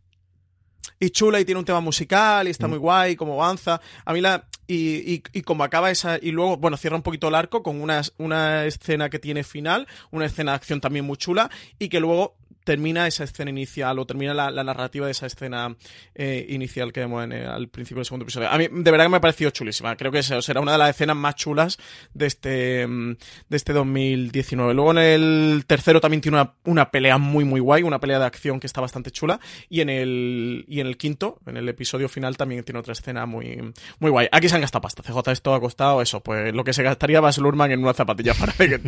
y 1.01 1.11
chula 1.11 1.41
y 1.41 1.45
tiene 1.45 1.59
un 1.59 1.65
tema 1.65 1.81
musical 1.81 2.49
y 2.49 2.51
está 2.51 2.67
mm. 2.67 2.71
muy 2.71 2.79
guay 2.79 3.17
como 3.17 3.35
avanza. 3.35 3.81
A 4.05 4.13
mí 4.13 4.21
la 4.21 4.47
y, 4.67 5.15
y, 5.15 5.23
y, 5.33 5.43
como 5.43 5.65
acaba 5.65 5.91
esa 5.91 6.19
y 6.21 6.31
luego 6.31 6.59
bueno 6.59 6.77
cierra 6.77 6.97
un 6.97 7.03
poquito 7.03 7.29
el 7.29 7.35
arco 7.35 7.63
con 7.63 7.81
una, 7.81 8.03
una 8.19 8.67
escena 8.67 9.09
que 9.09 9.19
tiene 9.19 9.43
final, 9.43 9.89
una 10.11 10.27
escena 10.27 10.53
de 10.53 10.57
acción 10.57 10.81
también 10.81 11.07
muy 11.07 11.17
chula 11.17 11.51
y 11.79 11.89
que 11.89 12.01
luego 12.01 12.37
termina 12.69 13.07
esa 13.07 13.25
escena 13.25 13.49
inicial 13.49 13.99
o 13.99 14.05
termina 14.05 14.35
la, 14.35 14.63
narrativa 14.63 15.07
de 15.07 15.13
esa 15.13 15.25
escena 15.25 15.75
eh, 16.15 16.45
inicial 16.51 16.93
que 16.93 17.01
vemos 17.01 17.25
en 17.25 17.33
al 17.33 17.69
principio 17.69 18.01
del 18.01 18.05
segundo 18.05 18.25
episodio. 18.25 18.51
A 18.51 18.59
mí, 18.59 18.69
de 18.71 18.91
verdad 18.91 19.07
que 19.07 19.09
me 19.09 19.17
ha 19.17 19.23
parecido 19.23 19.51
chulísima. 19.51 19.97
Creo 19.97 20.13
que 20.13 20.23
será 20.23 20.61
una 20.61 20.73
de 20.73 20.79
las 20.79 20.91
escenas 20.91 21.17
más 21.17 21.35
chulas 21.35 21.79
de 22.13 22.27
este, 22.27 22.87
de 22.87 23.57
este 23.57 23.73
2019. 23.73 24.75
Luego 24.75 24.91
en 24.91 24.99
el 24.99 25.65
tercero 25.67 25.99
también 25.99 26.21
tiene 26.21 26.37
una, 26.43 26.57
una 26.65 26.91
pelea 26.91 27.17
muy, 27.17 27.47
muy 27.47 27.59
guay, 27.59 27.85
una 27.85 28.01
pelea 28.01 28.19
de 28.19 28.27
acción 28.27 28.61
que 28.61 28.67
está 28.67 28.83
bastante 28.83 29.13
chula. 29.13 29.41
Y 29.71 29.81
en 29.81 29.89
el, 29.89 30.67
y 30.69 30.81
en 30.81 30.89
el 30.89 30.99
quinto, 30.99 31.41
en 31.47 31.57
el 31.57 31.71
episodio 31.71 32.11
final, 32.11 32.37
también 32.37 32.65
tiene 32.65 32.81
otra 32.81 32.93
escena 32.93 33.25
muy, 33.25 33.73
muy 33.99 34.11
guay. 34.11 34.29
Aquí 34.31 34.51
se 34.51 34.57
han 34.57 34.61
gastado 34.61 34.83
pasta. 34.83 35.03
CJ, 35.03 35.33
esto 35.33 35.55
ha 35.55 35.61
costado 35.61 36.03
eso, 36.03 36.23
pues 36.23 36.53
lo 36.53 36.65
que 36.65 36.75
se 36.75 36.83
gastaría 36.83 37.23
Bas 37.23 37.39
Lurman 37.39 37.73
en 37.73 37.81
una 37.81 37.95
zapatilla 37.95 38.35
para 38.35 38.53
Get 38.59 38.83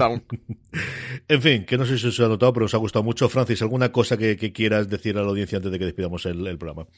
en 1.29 1.43
fin, 1.43 1.65
que 1.65 1.79
no 1.79 1.87
sé 1.87 1.97
si 1.97 2.09
os 2.09 2.21
ha 2.21 2.29
notado, 2.29 2.53
pero 2.53 2.67
os 2.67 2.75
ha 2.75 2.77
gustado 2.77 3.03
mucho. 3.03 3.29
Francis, 3.29 3.63
¿alguna 3.71 3.93
cosa 3.93 4.17
que, 4.17 4.37
quieras 4.53 4.89
decir 4.89 5.17
a 5.17 5.23
la 5.23 5.29
audiencia 5.29 5.57
antes 5.57 5.71
de 5.71 5.79
que 5.79 5.85
despidamos 5.85 6.27
el 6.27 6.59
programa? 6.59 6.89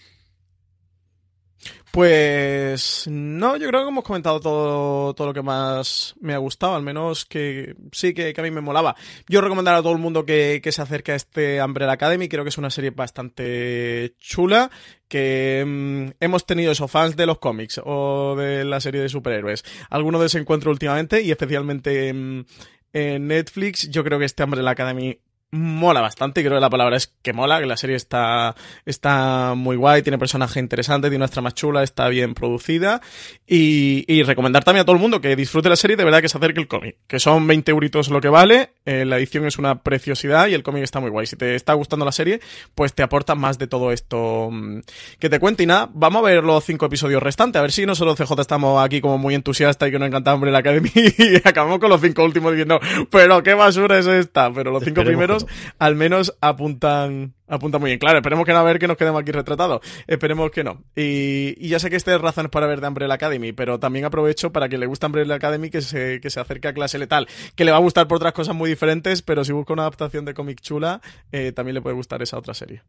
Pues 1.92 3.06
no, 3.06 3.56
yo 3.58 3.68
creo 3.68 3.82
que 3.82 3.88
hemos 3.90 4.04
comentado 4.04 4.40
todo, 4.40 5.14
todo 5.14 5.26
lo 5.26 5.34
que 5.34 5.42
más 5.42 6.14
me 6.20 6.32
ha 6.32 6.38
gustado, 6.38 6.74
al 6.74 6.82
menos 6.82 7.26
que 7.26 7.76
sí, 7.92 8.14
que, 8.14 8.32
a 8.34 8.42
mí 8.42 8.50
me 8.50 8.62
molaba. 8.62 8.96
Yo 9.28 9.42
recomendar 9.42 9.74
a 9.74 9.82
todo 9.82 9.92
el 9.92 9.98
mundo 9.98 10.24
que, 10.24 10.62
se 10.64 10.82
acerque 10.82 11.12
a 11.12 11.16
este 11.16 11.62
Umbrella 11.62 11.92
Academy, 11.92 12.30
creo 12.30 12.44
que 12.44 12.48
es 12.48 12.56
una 12.56 12.70
serie 12.70 12.90
bastante 12.90 14.14
chula, 14.18 14.70
que 15.06 15.62
mm, 15.66 16.24
hemos 16.24 16.46
tenido 16.46 16.72
esos 16.72 16.90
fans 16.90 17.14
de 17.14 17.26
los 17.26 17.38
cómics 17.38 17.78
o 17.84 18.36
de 18.36 18.64
la 18.64 18.80
serie 18.80 19.02
de 19.02 19.10
superhéroes. 19.10 19.62
Algunos 19.90 20.22
de 20.22 20.28
ese 20.28 20.38
encuentro 20.38 20.70
últimamente 20.70 21.20
y 21.20 21.30
especialmente 21.30 22.08
en 22.08 22.46
Netflix, 22.94 23.90
yo 23.90 24.02
creo 24.02 24.18
que 24.18 24.24
este 24.24 24.44
Umbrella 24.44 24.70
Academy 24.70 25.18
mola 25.52 26.00
bastante, 26.00 26.42
creo 26.42 26.56
que 26.56 26.60
la 26.60 26.70
palabra 26.70 26.96
es 26.96 27.12
que 27.20 27.34
mola, 27.34 27.60
que 27.60 27.66
la 27.66 27.76
serie 27.76 27.94
está, 27.94 28.56
está 28.86 29.52
muy 29.54 29.76
guay, 29.76 30.02
tiene 30.02 30.18
personaje 30.18 30.58
interesante, 30.58 31.10
tiene 31.10 31.24
una 31.24 31.28
trama 31.28 31.52
chula, 31.52 31.82
está 31.82 32.08
bien 32.08 32.32
producida 32.32 33.02
y, 33.46 34.04
y, 34.08 34.22
recomendar 34.22 34.64
también 34.64 34.82
a 34.82 34.84
todo 34.86 34.96
el 34.96 35.02
mundo 35.02 35.20
que 35.20 35.36
disfrute 35.36 35.68
la 35.68 35.76
serie, 35.76 35.96
de 35.96 36.04
verdad 36.04 36.22
que 36.22 36.30
se 36.30 36.38
acerque 36.38 36.58
el 36.58 36.68
cómic, 36.68 36.96
que 37.06 37.20
son 37.20 37.46
20 37.46 37.70
euritos 37.70 38.08
lo 38.08 38.22
que 38.22 38.30
vale, 38.30 38.72
eh, 38.86 39.04
la 39.04 39.18
edición 39.18 39.46
es 39.46 39.58
una 39.58 39.82
preciosidad 39.82 40.48
y 40.48 40.54
el 40.54 40.62
cómic 40.62 40.82
está 40.84 41.00
muy 41.00 41.10
guay. 41.10 41.26
Si 41.26 41.36
te 41.36 41.54
está 41.54 41.74
gustando 41.74 42.06
la 42.06 42.12
serie, 42.12 42.40
pues 42.74 42.94
te 42.94 43.02
aporta 43.02 43.34
más 43.34 43.58
de 43.58 43.66
todo 43.66 43.92
esto 43.92 44.48
mm, 44.50 44.80
que 45.18 45.28
te 45.28 45.38
cuente 45.38 45.64
y 45.64 45.66
nada, 45.66 45.90
vamos 45.92 46.20
a 46.20 46.26
ver 46.26 46.44
los 46.44 46.64
cinco 46.64 46.86
episodios 46.86 47.22
restantes, 47.22 47.58
a 47.58 47.62
ver 47.62 47.72
si 47.72 47.84
no 47.84 47.94
solo 47.94 48.16
CJ 48.16 48.40
estamos 48.40 48.82
aquí 48.82 49.02
como 49.02 49.18
muy 49.18 49.34
entusiastas 49.34 49.88
y 49.88 49.92
que 49.92 49.98
nos 49.98 50.08
encanta 50.08 50.32
Hombre 50.32 50.50
la 50.50 50.58
Academy 50.58 50.90
y 50.94 51.36
acabamos 51.46 51.78
con 51.78 51.90
los 51.90 52.00
cinco 52.00 52.24
últimos 52.24 52.52
diciendo, 52.52 52.80
pero 53.10 53.42
qué 53.42 53.52
basura 53.52 53.98
es 53.98 54.06
esta, 54.06 54.50
pero 54.50 54.70
los 54.70 54.82
cinco 54.82 55.04
primeros 55.04 55.41
al 55.78 55.94
menos 55.94 56.36
apuntan 56.40 57.34
apunta 57.52 57.78
muy 57.78 57.90
bien. 57.90 57.98
Claro, 57.98 58.18
esperemos 58.18 58.46
que 58.46 58.52
no 58.52 58.58
a 58.58 58.62
ver 58.62 58.78
que 58.78 58.88
nos 58.88 58.96
quedemos 58.96 59.20
aquí 59.20 59.30
retratados. 59.30 59.80
Esperemos 60.06 60.50
que 60.50 60.64
no. 60.64 60.82
Y, 60.96 61.68
ya 61.68 61.78
sé 61.78 61.90
que 61.90 61.96
este 61.96 62.14
es 62.14 62.20
razones 62.20 62.50
para 62.50 62.66
ver 62.66 62.80
de 62.80 62.88
Umbrella 62.88 63.14
Academy, 63.14 63.52
pero 63.52 63.78
también 63.78 64.04
aprovecho 64.04 64.52
para 64.52 64.68
que 64.68 64.78
le 64.78 64.86
guste 64.86 65.06
Umbrella 65.06 65.34
Academy 65.34 65.70
que 65.70 65.82
se, 65.82 66.20
que 66.20 66.30
se 66.30 66.40
acerque 66.40 66.68
a 66.68 66.74
clase 66.74 66.98
letal. 66.98 67.28
Que 67.54 67.64
le 67.64 67.70
va 67.70 67.76
a 67.76 67.80
gustar 67.80 68.08
por 68.08 68.16
otras 68.16 68.32
cosas 68.32 68.54
muy 68.54 68.70
diferentes, 68.70 69.22
pero 69.22 69.44
si 69.44 69.52
busca 69.52 69.72
una 69.72 69.82
adaptación 69.82 70.24
de 70.24 70.34
cómic 70.34 70.60
chula, 70.60 71.00
eh, 71.30 71.52
también 71.52 71.74
le 71.74 71.82
puede 71.82 71.94
gustar 71.94 72.22
esa 72.22 72.38
otra 72.38 72.54
serie. 72.54 72.82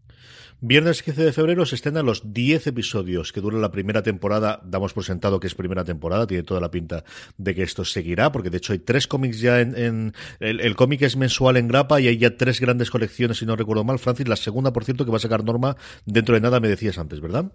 Viernes 0.62 1.04
15 1.04 1.26
de 1.26 1.34
febrero 1.34 1.66
se 1.66 1.76
estrenan 1.76 2.06
los 2.06 2.34
10 2.34 2.68
episodios 2.68 3.34
que 3.34 3.42
duran 3.42 3.62
la 3.62 3.72
primera 3.72 4.02
temporada. 4.02 4.62
Damos 4.64 4.94
por 4.94 5.04
sentado 5.04 5.40
que 5.40 5.48
es 5.48 5.56
primera 5.56 5.84
temporada, 5.84 6.26
tiene 6.26 6.44
toda 6.44 6.62
la 6.62 6.72
pinta 6.72 7.04
de 7.38 7.54
que 7.54 7.64
esto 7.64 7.84
seguirá, 7.84 8.32
porque 8.32 8.50
de 8.50 8.58
hecho 8.58 8.72
hay 8.72 8.80
tres 8.80 9.08
cómics 9.08 9.42
ya 9.42 9.60
en. 9.60 10.14
el, 10.40 10.62
el 10.62 10.76
cómic 10.76 11.02
es 11.02 11.18
mensual 11.18 11.58
en 11.58 11.68
grapa 11.68 12.00
y 12.00 12.08
hay 12.08 12.18
ya 12.18 12.38
tres 12.38 12.62
grandes 12.62 12.90
colecciones, 12.90 13.38
si 13.40 13.46
no 13.46 13.58
recuerdo 13.58 13.84
mal. 13.84 14.00
Francis, 14.00 14.28
las 14.28 14.40
segunda, 14.54 14.72
por 14.72 14.86
cierto, 14.86 15.04
que 15.04 15.12
va 15.12 15.18
a 15.18 15.20
sacar 15.20 15.44
Norma 15.44 15.76
dentro 16.06 16.36
de 16.36 16.42
nada, 16.42 16.60
me 16.60 16.70
decías 16.70 17.00
antes, 17.00 17.20
¿verdad? 17.20 17.52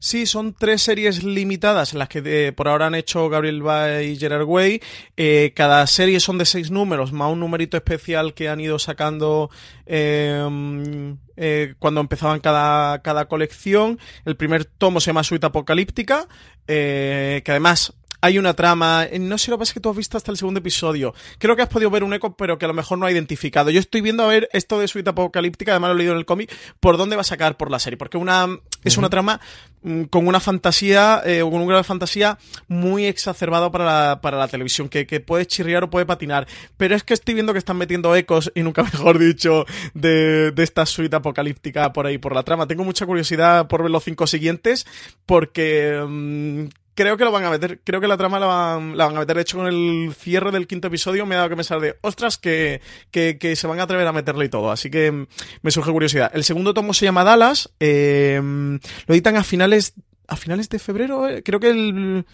Sí, 0.00 0.26
son 0.26 0.54
tres 0.54 0.82
series 0.82 1.24
limitadas 1.24 1.94
las 1.94 2.08
que 2.08 2.22
eh, 2.24 2.52
por 2.52 2.68
ahora 2.68 2.86
han 2.86 2.94
hecho 2.94 3.28
Gabriel 3.28 3.62
Bay 3.62 4.10
y 4.10 4.16
Gerard 4.16 4.44
Way. 4.44 4.80
Eh, 5.16 5.52
cada 5.56 5.86
serie 5.86 6.20
son 6.20 6.38
de 6.38 6.44
seis 6.44 6.70
números, 6.70 7.12
más 7.12 7.32
un 7.32 7.40
numerito 7.40 7.76
especial 7.76 8.34
que 8.34 8.48
han 8.48 8.60
ido 8.60 8.78
sacando 8.78 9.50
em, 9.86 11.16
eh, 11.36 11.74
cuando 11.80 12.00
empezaban 12.00 12.38
cada, 12.38 13.02
cada 13.02 13.26
colección. 13.26 13.98
El 14.24 14.36
primer 14.36 14.64
tomo 14.64 15.00
se 15.00 15.06
llama 15.06 15.24
Suite 15.24 15.46
Apocalíptica, 15.46 16.28
que 16.66 17.42
además 17.46 17.94
hay 18.20 18.38
una 18.38 18.54
trama. 18.54 19.04
Eh, 19.04 19.18
no 19.18 19.38
sé 19.38 19.50
lo 19.50 19.56
que 19.56 19.60
pasa 19.60 19.70
es 19.70 19.74
que 19.74 19.80
tú 19.80 19.90
has 19.90 19.96
visto 19.96 20.16
hasta 20.16 20.30
el 20.30 20.36
segundo 20.36 20.60
episodio. 20.60 21.14
Creo 21.38 21.56
que 21.56 21.62
has 21.62 21.68
podido 21.68 21.90
ver 21.90 22.04
un 22.04 22.14
eco, 22.14 22.36
pero 22.36 22.58
que 22.58 22.64
a 22.64 22.68
lo 22.68 22.74
mejor 22.74 22.98
no 22.98 23.06
ha 23.06 23.12
identificado. 23.12 23.70
Yo 23.70 23.80
estoy 23.80 24.00
viendo 24.00 24.24
a 24.24 24.26
ver 24.26 24.48
esto 24.52 24.78
de 24.80 24.88
suite 24.88 25.10
apocalíptica, 25.10 25.72
además 25.72 25.90
lo 25.90 25.94
he 25.94 25.98
leído 25.98 26.12
en 26.12 26.18
el 26.18 26.26
cómic, 26.26 26.54
por 26.80 26.96
dónde 26.96 27.16
va 27.16 27.22
a 27.22 27.24
sacar 27.24 27.56
por 27.56 27.70
la 27.70 27.78
serie. 27.78 27.96
Porque 27.96 28.16
una 28.16 28.48
es 28.84 28.96
una 28.96 29.10
trama 29.10 29.40
mm, 29.82 30.04
con 30.04 30.26
una 30.26 30.40
fantasía, 30.40 31.22
eh, 31.24 31.40
con 31.40 31.54
un 31.54 31.66
grado 31.66 31.82
de 31.82 31.84
fantasía 31.84 32.38
muy 32.68 33.06
exacerbado 33.06 33.70
para 33.70 33.84
la, 33.84 34.20
para 34.20 34.38
la 34.38 34.48
televisión, 34.48 34.88
que, 34.88 35.06
que, 35.06 35.20
puede 35.20 35.46
chirriar 35.46 35.84
o 35.84 35.90
puede 35.90 36.06
patinar. 36.06 36.46
Pero 36.76 36.94
es 36.94 37.04
que 37.04 37.14
estoy 37.14 37.34
viendo 37.34 37.52
que 37.52 37.58
están 37.58 37.76
metiendo 37.76 38.14
ecos, 38.14 38.52
y 38.54 38.62
nunca 38.62 38.82
mejor 38.92 39.18
dicho, 39.18 39.64
de, 39.94 40.52
de 40.52 40.62
esta 40.62 40.86
suite 40.86 41.16
apocalíptica 41.16 41.92
por 41.92 42.06
ahí, 42.06 42.18
por 42.18 42.34
la 42.34 42.42
trama. 42.42 42.66
Tengo 42.66 42.84
mucha 42.84 43.06
curiosidad 43.06 43.68
por 43.68 43.82
ver 43.82 43.90
los 43.90 44.04
cinco 44.04 44.26
siguientes, 44.26 44.86
porque 45.26 46.02
mm, 46.06 46.66
creo 46.98 47.16
que 47.16 47.24
lo 47.24 47.30
van 47.30 47.44
a 47.44 47.50
meter, 47.50 47.80
creo 47.84 48.00
que 48.00 48.08
la 48.08 48.16
trama 48.16 48.40
la 48.40 48.46
van, 48.46 48.98
la 48.98 49.06
van 49.06 49.16
a 49.16 49.20
meter. 49.20 49.36
De 49.36 49.42
hecho, 49.42 49.58
con 49.58 49.68
el 49.68 50.12
cierre 50.18 50.50
del 50.50 50.66
quinto 50.66 50.88
episodio 50.88 51.26
me 51.26 51.36
ha 51.36 51.38
dado 51.38 51.50
que 51.50 51.54
pensar 51.54 51.80
de, 51.80 51.96
ostras, 52.00 52.38
que, 52.38 52.80
que, 53.12 53.38
que, 53.38 53.54
se 53.54 53.68
van 53.68 53.78
a 53.78 53.84
atrever 53.84 54.04
a 54.08 54.12
meterle 54.12 54.46
y 54.46 54.48
todo. 54.48 54.72
Así 54.72 54.90
que 54.90 55.12
mm, 55.12 55.26
me 55.62 55.70
surge 55.70 55.92
curiosidad. 55.92 56.32
El 56.34 56.42
segundo 56.42 56.74
tomo 56.74 56.92
se 56.92 57.04
llama 57.04 57.22
Dallas. 57.22 57.70
Eh, 57.78 58.40
lo 58.42 59.14
editan 59.14 59.36
a 59.36 59.44
finales, 59.44 59.94
a 60.26 60.34
finales 60.34 60.68
de 60.70 60.80
febrero. 60.80 61.28
Eh, 61.28 61.44
creo 61.44 61.60
que 61.60 61.70
el... 61.70 62.26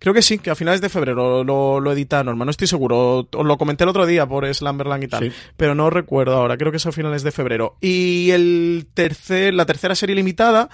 Creo 0.00 0.14
que 0.14 0.22
sí, 0.22 0.38
que 0.38 0.50
a 0.50 0.54
finales 0.54 0.80
de 0.80 0.88
febrero 0.88 1.42
lo, 1.42 1.80
lo 1.80 1.92
edita 1.92 2.22
Norma, 2.22 2.44
no 2.44 2.52
estoy 2.52 2.68
seguro. 2.68 3.28
Os 3.32 3.46
lo 3.46 3.58
comenté 3.58 3.82
el 3.82 3.90
otro 3.90 4.06
día 4.06 4.26
por 4.26 4.46
Slamberland 4.52 5.02
y 5.02 5.08
tal, 5.08 5.32
pero 5.56 5.74
no 5.74 5.90
recuerdo 5.90 6.36
ahora. 6.36 6.56
Creo 6.56 6.70
que 6.70 6.76
es 6.76 6.86
a 6.86 6.92
finales 6.92 7.24
de 7.24 7.32
febrero. 7.32 7.76
Y 7.80 8.30
el 8.30 8.86
tercer, 8.94 9.54
la 9.54 9.66
tercera 9.66 9.96
serie 9.96 10.14
limitada 10.14 10.70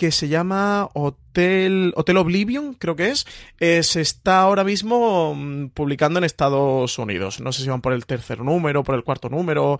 que 0.00 0.12
se 0.12 0.28
llama 0.28 0.88
Hotel, 0.94 1.92
Hotel 1.94 2.16
Oblivion, 2.16 2.72
creo 2.72 2.96
que 2.96 3.10
es, 3.10 3.26
eh, 3.58 3.82
se 3.82 4.00
está 4.00 4.40
ahora 4.40 4.64
mismo 4.64 5.34
mm, 5.34 5.68
publicando 5.74 6.18
en 6.18 6.24
Estados 6.24 6.98
Unidos. 6.98 7.38
No 7.38 7.52
sé 7.52 7.62
si 7.62 7.68
van 7.68 7.82
por 7.82 7.92
el 7.92 8.06
tercer 8.06 8.40
número, 8.40 8.82
por 8.82 8.94
el 8.94 9.04
cuarto 9.04 9.28
número, 9.28 9.78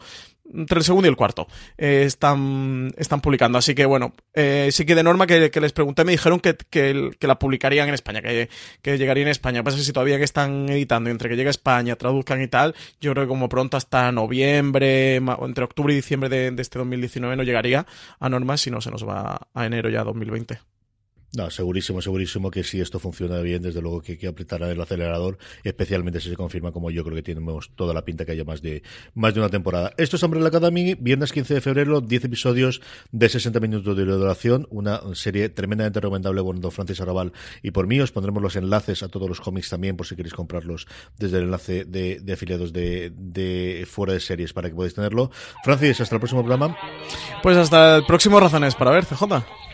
entre 0.54 0.78
el 0.78 0.84
segundo 0.84 1.06
y 1.06 1.10
el 1.10 1.16
cuarto 1.16 1.46
eh, 1.78 2.04
están, 2.06 2.92
están 2.96 3.20
publicando. 3.20 3.58
Así 3.58 3.74
que 3.74 3.86
bueno, 3.86 4.12
eh, 4.34 4.68
sí 4.72 4.84
que 4.84 4.94
de 4.94 5.02
norma 5.02 5.26
que, 5.26 5.50
les 5.60 5.72
pregunté 5.72 6.04
me 6.04 6.12
dijeron 6.12 6.40
que, 6.40 6.56
que, 6.56 7.12
la 7.20 7.38
publicarían 7.38 7.88
en 7.88 7.94
España, 7.94 8.22
que, 8.22 8.48
que 8.82 8.98
llegaría 8.98 9.22
en 9.22 9.28
España. 9.28 9.62
Pasa 9.62 9.76
que 9.76 9.82
si 9.82 9.92
todavía 9.92 10.18
que 10.18 10.24
están 10.24 10.68
editando, 10.68 11.10
entre 11.10 11.28
que 11.28 11.36
llegue 11.36 11.48
a 11.48 11.50
España, 11.50 11.96
traduzcan 11.96 12.42
y 12.42 12.48
tal, 12.48 12.74
yo 13.00 13.12
creo 13.12 13.24
que 13.24 13.28
como 13.28 13.48
pronto 13.48 13.76
hasta 13.76 14.10
noviembre, 14.12 15.16
entre 15.16 15.64
octubre 15.64 15.92
y 15.92 15.96
diciembre 15.96 16.28
de, 16.28 16.50
de 16.50 16.62
este 16.62 16.78
2019 16.78 17.36
no 17.36 17.42
llegaría 17.42 17.86
a 18.18 18.28
norma, 18.28 18.56
si 18.56 18.70
no 18.70 18.80
se 18.80 18.90
nos 18.90 19.06
va 19.06 19.48
a 19.54 19.66
enero 19.66 19.90
ya 19.90 20.04
2020. 20.04 20.69
No, 21.32 21.48
segurísimo, 21.48 22.02
segurísimo 22.02 22.50
que 22.50 22.64
si 22.64 22.80
esto 22.80 22.98
funciona 22.98 23.38
bien, 23.38 23.62
desde 23.62 23.80
luego 23.80 24.02
que 24.02 24.12
hay 24.12 24.18
que 24.18 24.26
apretar 24.26 24.62
el 24.64 24.80
acelerador, 24.80 25.38
especialmente 25.62 26.20
si 26.20 26.28
se 26.28 26.34
confirma, 26.34 26.72
como 26.72 26.90
yo 26.90 27.04
creo 27.04 27.14
que 27.14 27.22
tenemos 27.22 27.70
toda 27.76 27.94
la 27.94 28.04
pinta 28.04 28.24
que 28.24 28.32
haya 28.32 28.44
más 28.44 28.62
de 28.62 28.82
más 29.14 29.32
de 29.32 29.40
una 29.40 29.48
temporada. 29.48 29.92
Esto 29.96 30.16
es 30.16 30.22
Umbrella 30.24 30.48
Academy, 30.48 30.94
viernes 30.94 31.32
15 31.32 31.54
de 31.54 31.60
febrero, 31.60 32.00
10 32.00 32.24
episodios 32.24 32.80
de 33.12 33.28
60 33.28 33.60
minutos 33.60 33.96
de 33.96 34.04
duración, 34.04 34.66
una 34.70 35.00
serie 35.14 35.48
tremendamente 35.50 36.00
recomendable 36.00 36.42
por 36.42 36.58
don 36.58 36.72
Francis 36.72 37.00
Arrabal 37.00 37.32
y 37.62 37.70
por 37.70 37.86
mí. 37.86 38.00
Os 38.00 38.10
pondremos 38.10 38.42
los 38.42 38.56
enlaces 38.56 39.04
a 39.04 39.08
todos 39.08 39.28
los 39.28 39.40
cómics 39.40 39.68
también, 39.68 39.96
por 39.96 40.06
si 40.06 40.16
queréis 40.16 40.34
comprarlos 40.34 40.88
desde 41.16 41.38
el 41.38 41.44
enlace 41.44 41.84
de, 41.84 42.20
afiliados 42.32 42.72
de, 42.72 43.12
de 43.14 43.86
fuera 43.88 44.14
de 44.14 44.20
series 44.20 44.52
para 44.52 44.68
que 44.68 44.74
podáis 44.74 44.94
tenerlo. 44.94 45.30
Francis, 45.62 46.00
hasta 46.00 46.16
el 46.16 46.20
próximo 46.20 46.40
programa. 46.42 46.76
Pues 47.40 47.56
hasta 47.56 47.96
el 47.96 48.04
próximo 48.04 48.40
Razones 48.40 48.74
para 48.74 48.90
ver, 48.90 49.04
CJ. 49.04 49.69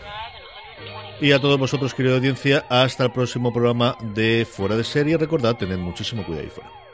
Y 1.19 1.31
a 1.31 1.39
todos 1.39 1.57
vosotros, 1.57 1.95
querida 1.95 2.15
audiencia, 2.15 2.65
hasta 2.69 3.05
el 3.05 3.11
próximo 3.11 3.51
programa 3.51 3.97
de 4.01 4.47
Fuera 4.49 4.75
de 4.75 4.83
Serie. 4.83 5.17
Recordad, 5.17 5.55
tened 5.55 5.79
muchísimo 5.79 6.23
cuidado 6.23 6.43
ahí 6.43 6.51
fuera. 6.51 6.86